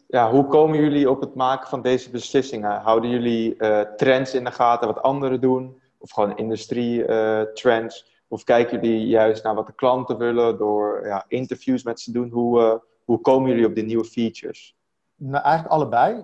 ja, 0.07 0.31
hoe 0.31 0.45
komen 0.45 0.79
jullie 0.79 1.09
op 1.09 1.21
het 1.21 1.35
maken 1.35 1.67
van 1.67 1.81
deze 1.81 2.09
beslissingen? 2.09 2.71
Houden 2.71 3.09
jullie 3.09 3.55
trends 3.95 4.33
in 4.33 4.43
de 4.43 4.51
gaten, 4.51 4.87
wat 4.87 5.01
anderen 5.01 5.41
doen? 5.41 5.81
Of 5.97 6.11
gewoon 6.11 6.37
industrie 6.37 7.05
trends? 7.53 8.23
Of 8.27 8.43
kijken 8.43 8.81
jullie 8.81 9.07
juist 9.07 9.43
naar 9.43 9.55
wat 9.55 9.67
de 9.67 9.73
klanten 9.73 10.17
willen 10.17 10.57
door 10.57 11.05
ja, 11.05 11.25
interviews 11.27 11.83
met 11.83 11.99
ze 11.99 12.11
doen? 12.11 12.29
Hoe, 12.29 12.61
uh, 12.61 12.73
hoe 13.05 13.21
komen 13.21 13.49
jullie 13.49 13.65
op 13.65 13.75
die 13.75 13.83
nieuwe 13.83 14.03
features? 14.03 14.77
Nou, 15.15 15.43
eigenlijk 15.43 15.73
allebei. 15.73 16.23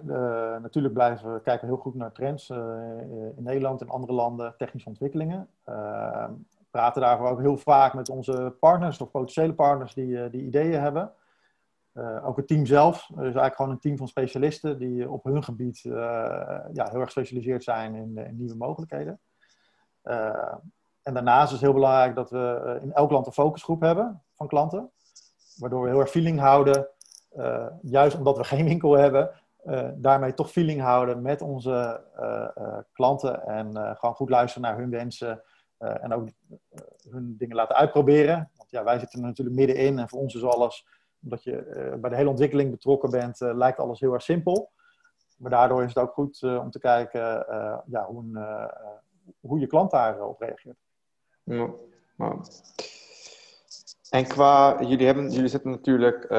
Natuurlijk 0.62 0.94
blijven 0.94 1.34
we 1.34 1.42
kijken 1.42 1.68
heel 1.68 1.78
goed 1.78 1.96
naar 1.96 2.12
trends 2.12 2.50
in 2.50 3.44
Nederland 3.44 3.82
en 3.82 3.90
andere 3.90 4.14
landen, 4.14 4.54
technische 4.58 4.90
ontwikkelingen. 4.90 5.48
praten 6.72 7.02
daarvoor 7.02 7.30
ook 7.30 7.42
heel 7.42 7.58
vaak 7.58 7.94
met 7.94 8.10
onze 8.10 8.56
partners 8.60 9.02
of 9.02 9.12
potentiële 9.12 9.54
partners 9.54 9.94
die, 9.94 10.30
die 10.30 10.44
ideeën 10.44 10.82
hebben. 10.82 11.12
Ook 12.24 12.38
het 12.38 12.48
team 12.48 12.66
zelf 12.66 13.10
is 13.10 13.18
eigenlijk 13.18 13.56
gewoon 13.56 13.72
een 13.72 13.80
team 13.80 13.98
van 13.98 14.08
specialisten 14.08 14.78
die 14.78 15.10
op 15.10 15.24
hun 15.24 15.44
gebied 15.44 15.80
ja, 15.80 16.70
heel 16.74 17.00
erg 17.00 17.04
gespecialiseerd 17.04 17.64
zijn 17.64 17.96
in, 17.96 18.18
in 18.18 18.38
nieuwe 18.38 18.56
mogelijkheden. 18.56 19.20
En 21.06 21.14
daarnaast 21.14 21.46
is 21.46 21.52
het 21.52 21.62
heel 21.62 21.74
belangrijk 21.74 22.16
dat 22.16 22.30
we 22.30 22.62
eh, 22.66 22.84
in 22.84 22.94
elk 22.94 23.12
land 23.12 23.26
een 23.26 23.32
focusgroep 23.32 23.82
hebben 23.82 24.24
van 24.36 24.48
klanten. 24.48 24.92
Waardoor 25.56 25.82
we 25.82 25.90
heel 25.90 26.00
erg 26.00 26.10
feeling 26.10 26.40
houden, 26.40 26.88
juist 27.82 28.18
omdat 28.18 28.38
we 28.38 28.44
geen 28.54 28.66
winkel 28.66 28.94
hebben, 28.94 29.32
daarmee 29.96 30.34
toch 30.34 30.52
feeling 30.52 30.82
houden 30.82 31.22
met 31.22 31.42
onze 31.42 32.04
klanten. 32.92 33.48
En 33.48 33.96
gewoon 33.98 34.16
goed 34.16 34.30
luisteren 34.30 34.68
naar 34.68 34.78
hun 34.78 34.90
wensen 34.90 35.44
en 35.78 36.14
ook 36.14 36.30
hun 37.10 37.36
dingen 37.38 37.56
laten 37.56 37.76
uitproberen. 37.76 38.52
Want 38.56 38.70
ja, 38.70 38.84
wij 38.84 39.00
zitten 39.00 39.20
er 39.20 39.26
natuurlijk 39.26 39.58
middenin 39.58 40.00
en 40.00 40.10
voor 40.10 40.20
ons 40.20 40.36
is 40.36 40.44
alles, 40.44 40.88
omdat 41.26 41.44
je 41.44 41.98
bij 42.02 42.10
de 42.10 42.16
hele 42.16 42.30
ontwikkeling 42.30 42.72
betrokken 42.72 43.10
bent, 43.10 43.40
lijkt 43.40 43.80
alles 43.80 44.00
heel 44.00 44.14
erg 44.14 44.22
simpel. 44.22 44.72
Maar 45.38 45.52
daardoor 45.52 45.84
is 45.84 45.94
het 45.94 46.04
ook 46.04 46.14
goed 46.14 46.44
om 46.44 46.72
te 46.72 46.80
kijken 46.80 47.22
ja, 47.86 48.06
hoe, 48.06 48.24
hoe 49.40 49.60
je 49.60 49.68
klant 49.68 49.92
daarop 49.92 50.40
reageert. 50.40 50.78
En 54.10 54.28
qua, 54.28 54.82
jullie, 54.82 55.06
hebben, 55.06 55.30
jullie 55.30 55.50
zetten 55.50 55.72
natuurlijk 55.72 56.30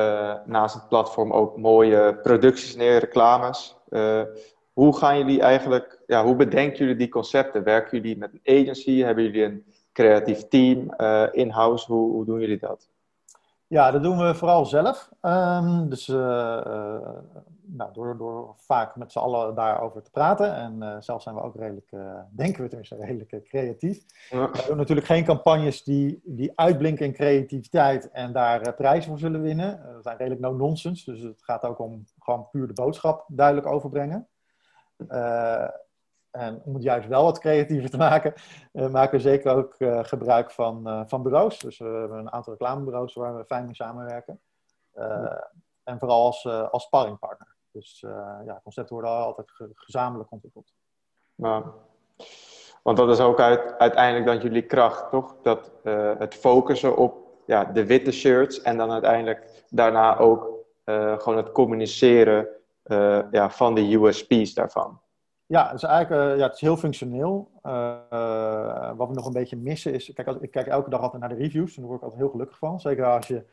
naast 0.47 0.75
het 0.75 0.89
platform 0.89 1.33
ook 1.33 1.57
mooie 1.57 2.19
producties 2.23 2.77
neer, 2.77 2.99
reclames. 2.99 3.77
Hoe 4.73 4.97
gaan 4.97 5.19
jullie 5.19 5.41
eigenlijk, 5.41 6.03
ja, 6.07 6.25
hoe 6.25 6.37
bedenken 6.37 6.79
jullie 6.79 6.97
die 6.97 7.09
concepten? 7.09 7.63
Werken 7.63 8.01
jullie 8.01 8.19
met 8.19 8.31
een 8.33 8.61
agency? 8.61 9.03
Hebben 9.03 9.25
jullie 9.25 9.45
een 9.45 9.65
creatief 9.93 10.49
team 10.49 10.95
uh, 10.97 11.27
in-house? 11.33 11.93
Hoe, 11.93 12.13
hoe 12.13 12.25
doen 12.25 12.41
jullie 12.41 12.59
dat? 12.59 12.91
Ja, 13.69 13.91
dat 13.91 14.03
doen 14.03 14.19
we 14.19 14.35
vooral 14.35 14.67
zelf. 14.67 15.11
Um, 15.23 15.89
dus 15.89 16.07
nou, 17.69 17.93
door, 17.93 18.17
door 18.19 18.55
vaak 18.57 18.97
met 18.97 19.13
z'n 19.13 19.19
allen 19.19 19.55
daarover 19.55 20.03
te 20.03 20.11
praten. 20.11 20.55
En 20.55 20.77
uh, 20.83 20.97
zelf 20.99 21.23
zijn 21.23 21.35
we 21.35 21.43
ook 21.43 21.57
redelijk, 21.57 21.91
denken 22.31 22.63
we 22.63 22.69
tenminste, 22.69 22.97
redelijk 22.97 23.45
creatief. 23.49 24.05
Ja. 24.31 24.51
We 24.51 24.65
doen 24.67 24.77
natuurlijk 24.77 25.07
geen 25.07 25.25
campagnes 25.25 25.85
die, 25.85 26.21
die 26.25 26.53
uitblinken 26.55 27.07
in 27.07 27.13
creativiteit 27.13 28.11
en 28.11 28.33
daar 28.33 28.75
prijzen 28.75 29.11
voor 29.11 29.19
zullen 29.19 29.43
winnen. 29.43 29.81
dat 29.93 30.03
zijn 30.03 30.17
redelijk 30.17 30.41
no-nonsense. 30.41 31.11
Dus 31.11 31.23
het 31.23 31.43
gaat 31.45 31.63
ook 31.63 31.79
om 31.79 32.05
gewoon 32.19 32.49
puur 32.51 32.67
de 32.67 32.73
boodschap 32.73 33.25
duidelijk 33.29 33.67
overbrengen. 33.67 34.29
En 36.37 36.63
om 36.65 36.75
het 36.75 36.83
juist 36.83 37.09
wel 37.09 37.25
wat 37.25 37.39
creatiever 37.39 37.91
te 37.91 37.97
maken, 37.97 38.35
maken 38.73 39.11
we 39.11 39.21
zeker 39.21 39.55
ook 39.55 39.75
gebruik 40.07 40.51
van, 40.51 41.05
van 41.09 41.23
bureaus. 41.23 41.59
Dus 41.59 41.79
we 41.79 41.85
hebben 41.85 42.19
een 42.19 42.33
aantal 42.33 42.53
reclamebureaus 42.53 43.15
waar 43.15 43.37
we 43.37 43.45
fijn 43.45 43.65
mee 43.65 43.75
samenwerken. 43.75 44.41
En 45.85 45.99
vooral 45.99 46.25
als, 46.25 46.47
als 46.47 46.85
sparringpartner. 46.85 47.55
Dus 47.71 48.01
ja, 48.45 48.61
concepten 48.63 48.95
worden 48.95 49.11
altijd 49.11 49.51
gezamenlijk 49.75 50.33
ontwikkeld. 50.33 50.73
Ja. 51.35 51.73
Want 52.83 52.97
dat 52.97 53.09
is 53.09 53.21
ook 53.21 53.41
uit, 53.41 53.79
uiteindelijk 53.79 54.27
dan 54.27 54.39
jullie 54.39 54.67
kracht, 54.67 55.11
toch? 55.11 55.37
Dat 55.43 55.73
het 56.19 56.35
focussen 56.35 56.97
op 56.97 57.17
ja, 57.47 57.65
de 57.65 57.87
witte 57.87 58.13
shirts 58.13 58.63
en 58.63 58.77
dan 58.77 58.91
uiteindelijk 58.91 59.65
daarna 59.69 60.19
ook 60.19 60.51
gewoon 60.85 61.37
het 61.37 61.53
communiceren 61.53 62.49
ja, 63.31 63.51
van 63.51 63.75
de 63.75 63.95
USP's 63.95 64.55
daarvan. 64.55 65.01
Ja, 65.47 65.67
het 65.67 65.77
is 65.77 65.83
eigenlijk 65.83 66.39
ja, 66.39 66.45
het 66.45 66.55
is 66.55 66.61
heel 66.61 66.77
functioneel. 66.77 67.51
wat 68.97 69.09
we 69.09 69.15
nog 69.15 69.27
een 69.27 69.33
beetje 69.33 69.57
missen 69.57 69.93
is, 69.93 70.13
kijk, 70.15 70.29
als, 70.29 70.37
ik 70.41 70.51
kijk 70.51 70.67
elke 70.67 70.91
dag 70.91 71.01
altijd 71.01 71.21
naar 71.21 71.31
de 71.31 71.43
reviews 71.43 71.77
en 71.77 71.81
daar 71.81 71.87
word 71.87 71.97
ik 71.97 72.05
altijd 72.05 72.23
heel 72.23 72.31
gelukkig 72.31 72.59
van. 72.59 72.81
Zeker 72.81 73.05
als 73.05 73.27
je 73.27 73.45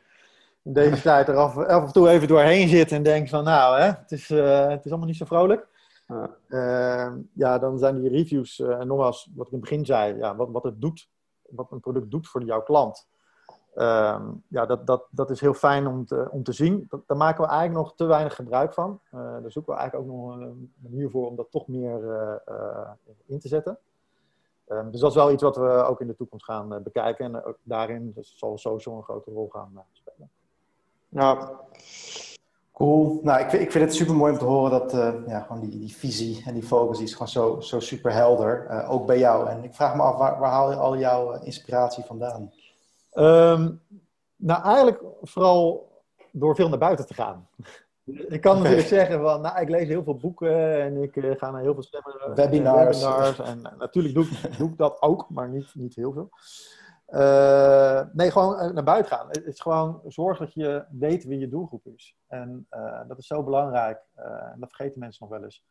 in 0.63 0.73
deze 0.73 1.01
tijd 1.09 1.27
er 1.27 1.35
af, 1.35 1.57
af, 1.57 1.85
en 1.85 1.93
toe 1.93 2.09
even 2.09 2.27
doorheen 2.27 2.67
zit 2.67 2.91
en 2.91 3.03
denkt 3.03 3.29
van 3.29 3.43
nou, 3.43 3.79
hè, 3.79 3.85
het, 3.85 4.11
is, 4.11 4.29
uh, 4.29 4.67
het 4.67 4.85
is 4.85 4.91
allemaal 4.91 5.07
niet 5.07 5.17
zo 5.17 5.25
vrolijk. 5.25 5.67
Ja, 6.07 7.17
ja 7.33 7.59
dan 7.59 7.77
zijn 7.77 8.01
die 8.01 8.09
reviews, 8.09 8.59
en 8.59 8.87
nogmaals, 8.87 9.29
wat 9.35 9.47
ik 9.47 9.53
in 9.53 9.59
het 9.59 9.69
begin 9.69 9.85
zei, 9.85 10.17
ja, 10.17 10.35
wat, 10.35 10.49
wat 10.51 10.63
het 10.63 10.81
doet, 10.81 11.09
wat 11.49 11.71
een 11.71 11.79
product 11.79 12.11
doet 12.11 12.27
voor 12.27 12.43
jouw 12.43 12.63
klant. 12.63 13.07
Uh, 13.75 14.21
ja, 14.47 14.65
dat, 14.65 14.87
dat, 14.87 15.07
dat 15.09 15.29
is 15.29 15.39
heel 15.39 15.53
fijn 15.53 15.87
om 15.87 16.05
te, 16.05 16.27
om 16.31 16.43
te 16.43 16.51
zien. 16.51 16.89
Daar 17.05 17.17
maken 17.17 17.43
we 17.43 17.49
eigenlijk 17.49 17.85
nog 17.85 17.95
te 17.95 18.05
weinig 18.05 18.35
gebruik 18.35 18.73
van. 18.73 18.99
Uh, 19.13 19.19
daar 19.21 19.51
zoeken 19.51 19.73
we 19.73 19.79
eigenlijk 19.79 20.09
ook 20.09 20.17
nog 20.17 20.35
een 20.35 20.73
manier 20.75 21.09
voor 21.09 21.27
om 21.27 21.35
dat 21.35 21.51
toch 21.51 21.67
meer 21.67 22.01
in 23.25 23.39
te 23.39 23.47
zetten. 23.47 23.77
Ehm, 24.67 24.91
dus 24.91 24.99
dat 24.99 25.09
is 25.09 25.15
wel 25.15 25.31
iets 25.31 25.43
wat 25.43 25.55
we 25.55 25.69
ook 25.69 26.01
in 26.01 26.07
de 26.07 26.15
toekomst 26.15 26.45
gaan 26.45 26.83
bekijken. 26.83 27.25
En 27.25 27.43
ook 27.43 27.57
daarin 27.63 28.11
dus 28.15 28.33
zal 28.37 28.57
sowieso 28.57 28.95
een 28.97 29.03
grote 29.03 29.31
rol 29.31 29.49
gaan 29.49 29.83
spelen. 29.91 30.29
Ja. 31.09 31.59
Cool. 32.73 33.19
Nou, 33.23 33.39
ik, 33.39 33.51
ik 33.51 33.71
vind 33.71 33.85
het 33.85 33.93
super 33.93 34.15
mooi 34.15 34.31
om 34.31 34.37
te 34.37 34.45
horen 34.45 34.71
dat 34.71 34.91
ja, 35.27 35.39
gewoon 35.39 35.61
die, 35.61 35.79
die 35.79 35.95
visie 35.95 36.43
en 36.45 36.53
die 36.53 36.63
focus 36.63 37.01
is 37.01 37.11
gewoon 37.11 37.27
zo, 37.27 37.59
zo 37.59 37.79
super 37.79 38.13
helder. 38.13 38.85
Ook 38.87 39.05
bij 39.05 39.19
jou. 39.19 39.49
En 39.49 39.63
ik 39.63 39.73
vraag 39.73 39.95
me 39.95 40.01
af, 40.01 40.17
waar, 40.17 40.39
waar 40.39 40.51
haal 40.51 40.69
je 40.69 40.77
al 40.77 40.97
jouw 40.97 41.31
eh, 41.31 41.45
inspiratie 41.45 42.03
vandaan? 42.03 42.51
Um, 43.13 43.81
nou, 44.35 44.63
eigenlijk 44.63 45.01
vooral 45.21 45.91
door 46.31 46.55
veel 46.55 46.69
naar 46.69 46.77
buiten 46.77 47.07
te 47.07 47.13
gaan. 47.13 47.47
ik 48.05 48.41
kan 48.41 48.57
natuurlijk 48.61 48.87
zeggen 48.87 49.21
van, 49.21 49.41
nou, 49.41 49.61
ik 49.61 49.69
lees 49.69 49.87
heel 49.87 50.03
veel 50.03 50.17
boeken 50.17 50.81
en 50.81 51.01
ik 51.01 51.15
uh, 51.15 51.31
ga 51.37 51.51
naar 51.51 51.61
heel 51.61 51.73
veel 51.73 51.83
stemmen, 51.83 52.35
webinars. 52.35 53.01
webinars 53.03 53.39
en 53.39 53.61
natuurlijk 53.77 54.13
doe, 54.13 54.27
doe 54.57 54.69
ik 54.69 54.77
dat 54.77 55.01
ook, 55.01 55.29
maar 55.29 55.49
niet, 55.49 55.75
niet 55.75 55.95
heel 55.95 56.11
veel. 56.13 56.29
Uh, 57.09 58.01
nee, 58.13 58.31
gewoon 58.31 58.59
eh, 58.59 58.69
naar 58.69 58.83
buiten 58.83 59.17
gaan. 59.17 59.27
Het 59.27 59.45
is 59.45 59.59
gewoon 59.59 60.01
zorg 60.07 60.37
dat 60.37 60.53
je 60.53 60.85
weet 60.89 61.23
wie 61.23 61.39
je 61.39 61.49
doelgroep 61.49 61.85
is. 61.85 62.17
En 62.27 62.67
uh, 62.71 63.01
dat 63.07 63.17
is 63.17 63.27
zo 63.27 63.43
belangrijk. 63.43 64.01
En 64.15 64.55
dat 64.59 64.69
vergeten 64.73 64.99
mensen 64.99 65.27
nog 65.27 65.37
wel 65.37 65.43
eens. 65.43 65.65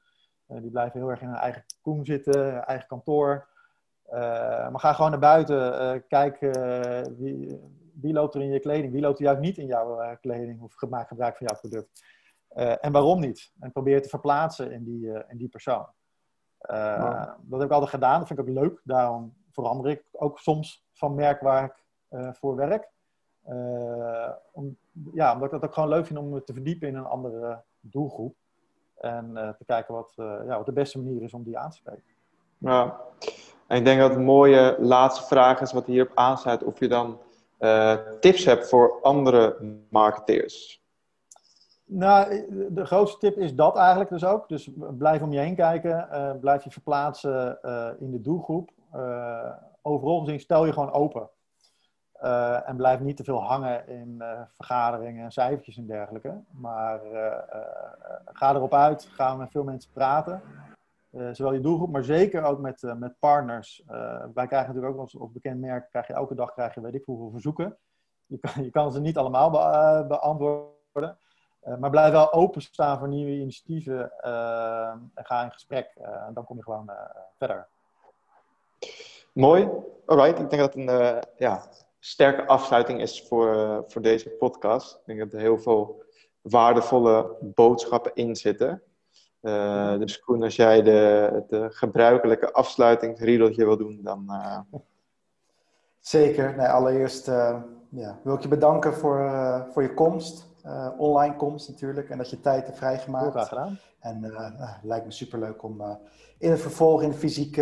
die 0.46 0.70
blijven 0.70 1.00
heel 1.00 1.10
erg 1.10 1.20
in 1.20 1.28
hun 1.28 1.36
eigen 1.36 1.64
koem 1.80 2.04
zitten, 2.04 2.64
eigen 2.66 2.86
kantoor. 2.86 3.48
Maar 4.12 4.80
ga 4.80 4.92
gewoon 4.92 5.10
naar 5.10 5.20
buiten. 5.20 6.06
kijk 6.06 6.38
wie, 7.18 7.60
wie, 7.94 8.12
loopt 8.12 8.34
er 8.34 8.40
in 8.40 8.50
je 8.50 8.60
kleding. 8.60 8.92
Wie 8.92 9.02
loopt 9.02 9.18
er 9.18 9.24
juist 9.24 9.40
niet 9.40 9.58
in 9.58 9.66
jouw 9.66 10.16
kleding 10.20 10.62
of 10.62 10.88
maak 10.88 11.08
gebruik 11.08 11.36
van 11.36 11.46
jouw 11.46 11.58
product. 11.58 12.02
en 12.80 12.92
waarom 12.92 13.20
niet? 13.20 13.52
En 13.60 13.72
probeer 13.72 14.02
te 14.02 14.08
verplaatsen 14.08 14.72
in 14.72 14.84
die, 14.84 15.24
in 15.28 15.36
die 15.36 15.48
persoon. 15.48 15.86
Dat 17.40 17.60
heb 17.60 17.62
ik 17.62 17.70
altijd 17.70 17.90
gedaan, 17.90 18.18
dat 18.18 18.26
vind 18.26 18.38
ik 18.38 18.48
ook 18.48 18.54
leuk. 18.54 18.80
Daarom 18.84 19.34
verander 19.50 19.90
ik 19.90 20.04
ook 20.12 20.38
soms 20.38 20.84
van 20.92 21.14
merk 21.14 21.40
waar 21.40 21.64
ik 21.64 21.84
voor 22.34 22.56
werk. 22.56 22.90
om, 24.52 24.76
ja, 25.12 25.32
omdat 25.32 25.46
ik 25.46 25.54
het 25.54 25.64
ook 25.64 25.74
gewoon 25.74 25.88
leuk 25.88 26.06
vind 26.06 26.18
om 26.18 26.28
me 26.28 26.44
te 26.44 26.52
verdiepen 26.52 26.88
in 26.88 26.94
een 26.94 27.04
andere 27.04 27.62
doelgroep. 27.80 28.36
En 28.96 29.32
te 29.34 29.64
kijken 29.66 29.94
wat, 29.94 30.12
ja, 30.16 30.56
wat 30.56 30.66
de 30.66 30.72
beste 30.72 31.02
manier 31.02 31.22
is 31.22 31.34
om 31.34 31.42
die 31.42 31.58
aan 31.58 31.70
te 31.70 31.76
spreken. 31.76 32.04
Ja, 32.58 33.00
en 33.66 33.76
ik 33.76 33.84
denk 33.84 34.00
dat 34.00 34.14
een 34.14 34.24
mooie 34.24 34.76
laatste 34.78 35.26
vraag 35.26 35.60
is 35.60 35.72
wat 35.72 35.86
hierop 35.86 36.10
aansluit. 36.14 36.64
Of 36.64 36.78
je 36.78 36.88
dan 36.88 37.18
uh, 37.62 37.96
tips 38.20 38.44
hebt 38.44 38.68
voor 38.68 38.98
andere 39.02 39.56
marketeers. 39.90 40.82
Nou, 41.84 42.46
de 42.70 42.84
grootste 42.84 43.18
tip 43.18 43.36
is 43.36 43.54
dat 43.54 43.76
eigenlijk 43.76 44.10
dus 44.10 44.24
ook. 44.24 44.48
Dus 44.48 44.70
blijf 44.98 45.22
om 45.22 45.32
je 45.32 45.38
heen 45.38 45.54
kijken. 45.54 46.08
Uh, 46.12 46.30
blijf 46.40 46.64
je 46.64 46.70
verplaatsen 46.70 47.58
uh, 47.62 47.88
in 47.98 48.10
de 48.10 48.20
doelgroep. 48.20 48.70
overal 49.82 50.20
gezien 50.20 50.40
stel 50.40 50.66
je 50.66 50.72
gewoon 50.72 50.92
open. 50.92 51.28
en 52.64 52.76
blijf 52.76 53.00
niet 53.00 53.16
te 53.16 53.24
veel 53.24 53.42
hangen 53.42 53.88
in 53.88 54.22
vergaderingen 54.54 55.24
en 55.24 55.32
cijfertjes 55.32 55.76
en 55.76 55.86
dergelijke. 55.86 56.40
Maar 56.50 57.00
ga 58.24 58.54
erop 58.54 58.74
uit. 58.74 59.08
Ga 59.10 59.34
met 59.34 59.50
veel 59.50 59.64
mensen 59.64 59.90
praten. 59.92 60.42
Uh, 61.12 61.28
zowel 61.32 61.52
je 61.52 61.60
doelgroep, 61.60 61.90
maar 61.90 62.04
zeker 62.04 62.42
ook 62.42 62.58
met, 62.58 62.82
uh, 62.82 62.94
met 62.94 63.18
partners. 63.18 63.82
Uh, 63.90 64.24
wij 64.34 64.46
krijgen 64.46 64.68
natuurlijk 64.68 64.94
ook 64.94 65.00
als, 65.00 65.18
als 65.18 65.32
bekend 65.32 65.60
merk, 65.60 65.88
krijg 65.90 66.06
je 66.06 66.12
elke 66.12 66.34
dag 66.34 66.52
krijg 66.52 66.74
je 66.74 66.80
weet 66.80 66.94
ik 66.94 67.04
hoeveel 67.04 67.30
verzoeken. 67.30 67.78
Je 68.26 68.38
kan, 68.38 68.64
je 68.64 68.70
kan 68.70 68.92
ze 68.92 69.00
niet 69.00 69.16
allemaal 69.16 69.50
be 69.50 70.04
beantwoorden. 70.08 71.18
maar 71.78 71.90
blijf 71.90 72.12
wel 72.12 72.32
openstaan 72.32 72.98
voor 72.98 73.08
nieuwe 73.08 73.30
initiatieven 73.30 74.12
en 75.14 75.24
ga 75.24 75.44
in 75.44 75.52
gesprek. 75.52 75.92
en 75.96 76.34
dan 76.34 76.44
kom 76.44 76.56
je 76.56 76.62
gewoon 76.62 76.90
verder. 77.38 77.68
Mooi. 79.32 79.68
Alright, 80.06 80.38
ik 80.38 80.50
denk 80.50 80.62
dat 80.62 80.74
een 80.74 81.22
ja, 81.36 81.62
sterke 81.98 82.46
afsluiting 82.46 83.00
is 83.00 83.22
voor, 83.22 83.84
voor 83.88 84.02
deze 84.02 84.30
podcast. 84.30 84.94
Ik 84.94 85.02
denk 85.04 85.18
dat 85.18 85.32
er 85.32 85.40
heel 85.40 85.58
veel 85.58 86.04
waardevolle 86.40 87.36
boodschappen 87.40 88.14
in 88.14 88.36
zitten. 88.36 88.82
Uh, 89.42 89.98
dus 89.98 90.20
Koen, 90.20 90.42
als 90.42 90.56
jij 90.56 90.82
de, 90.82 91.42
de 91.48 91.68
gebruikelijke 91.70 92.52
afsluitingsriedeltje 92.52 93.64
wil 93.64 93.76
doen, 93.76 94.00
dan... 94.02 94.24
Uh... 94.28 94.58
Zeker. 96.00 96.56
Nee, 96.56 96.66
allereerst 96.66 97.28
uh, 97.28 97.56
ja, 97.88 98.18
wil 98.22 98.34
ik 98.34 98.40
je 98.40 98.48
bedanken 98.48 98.94
voor, 98.94 99.30
voor 99.72 99.82
je 99.82 99.94
komst. 99.94 100.46
online 100.98 101.36
komst 101.36 101.68
natuurlijk. 101.68 102.10
En 102.10 102.18
dat 102.18 102.30
je 102.30 102.40
tijd 102.40 102.66
hebt 102.66 102.78
vrijgemaakt. 102.78 103.24
Heel 103.24 103.32
graag 103.32 103.48
gedaan. 103.48 103.78
En 104.00 104.22
het 104.22 104.78
lijkt 104.82 105.04
me 105.04 105.12
superleuk 105.12 105.62
om 105.62 105.98
in 106.38 106.50
het 106.50 106.60
vervolg, 106.60 107.02
in 107.02 107.10
de 107.10 107.16
fysiek, 107.16 107.56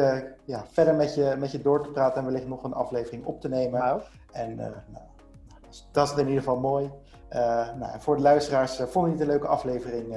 ja, 0.45 0.65
verder 0.67 0.95
met 0.95 1.15
je, 1.15 1.35
met 1.39 1.51
je 1.51 1.63
door 1.63 1.83
te 1.83 1.91
praten. 1.91 2.19
En 2.19 2.25
wellicht 2.25 2.47
nog 2.47 2.63
een 2.63 2.73
aflevering 2.73 3.25
op 3.25 3.41
te 3.41 3.49
nemen. 3.49 3.81
Nou. 3.81 4.01
En 4.33 4.55
nou, 4.57 4.73
dat 5.93 6.07
is 6.07 6.13
in 6.13 6.19
ieder 6.19 6.43
geval 6.43 6.61
mooi. 6.61 6.91
nou, 7.79 8.01
voor 8.01 8.17
de 8.17 8.23
luisteraars, 8.23 8.77
vond 8.77 9.07
je 9.07 9.13
het 9.13 9.21
een 9.21 9.27
leuke 9.27 9.47
aflevering? 9.47 10.17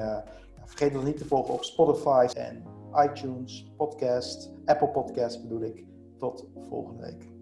Vergeet 0.66 0.96
ons 0.96 1.06
niet 1.06 1.18
te 1.18 1.26
volgen 1.26 1.54
op 1.54 1.64
Spotify 1.64 2.26
en 2.34 2.64
iTunes, 2.94 3.72
Podcast, 3.78 4.52
Apple 4.66 4.90
Podcast 4.90 5.42
bedoel 5.42 5.62
ik. 5.62 5.86
Tot 6.18 6.48
volgende 6.70 7.04
week. 7.04 7.33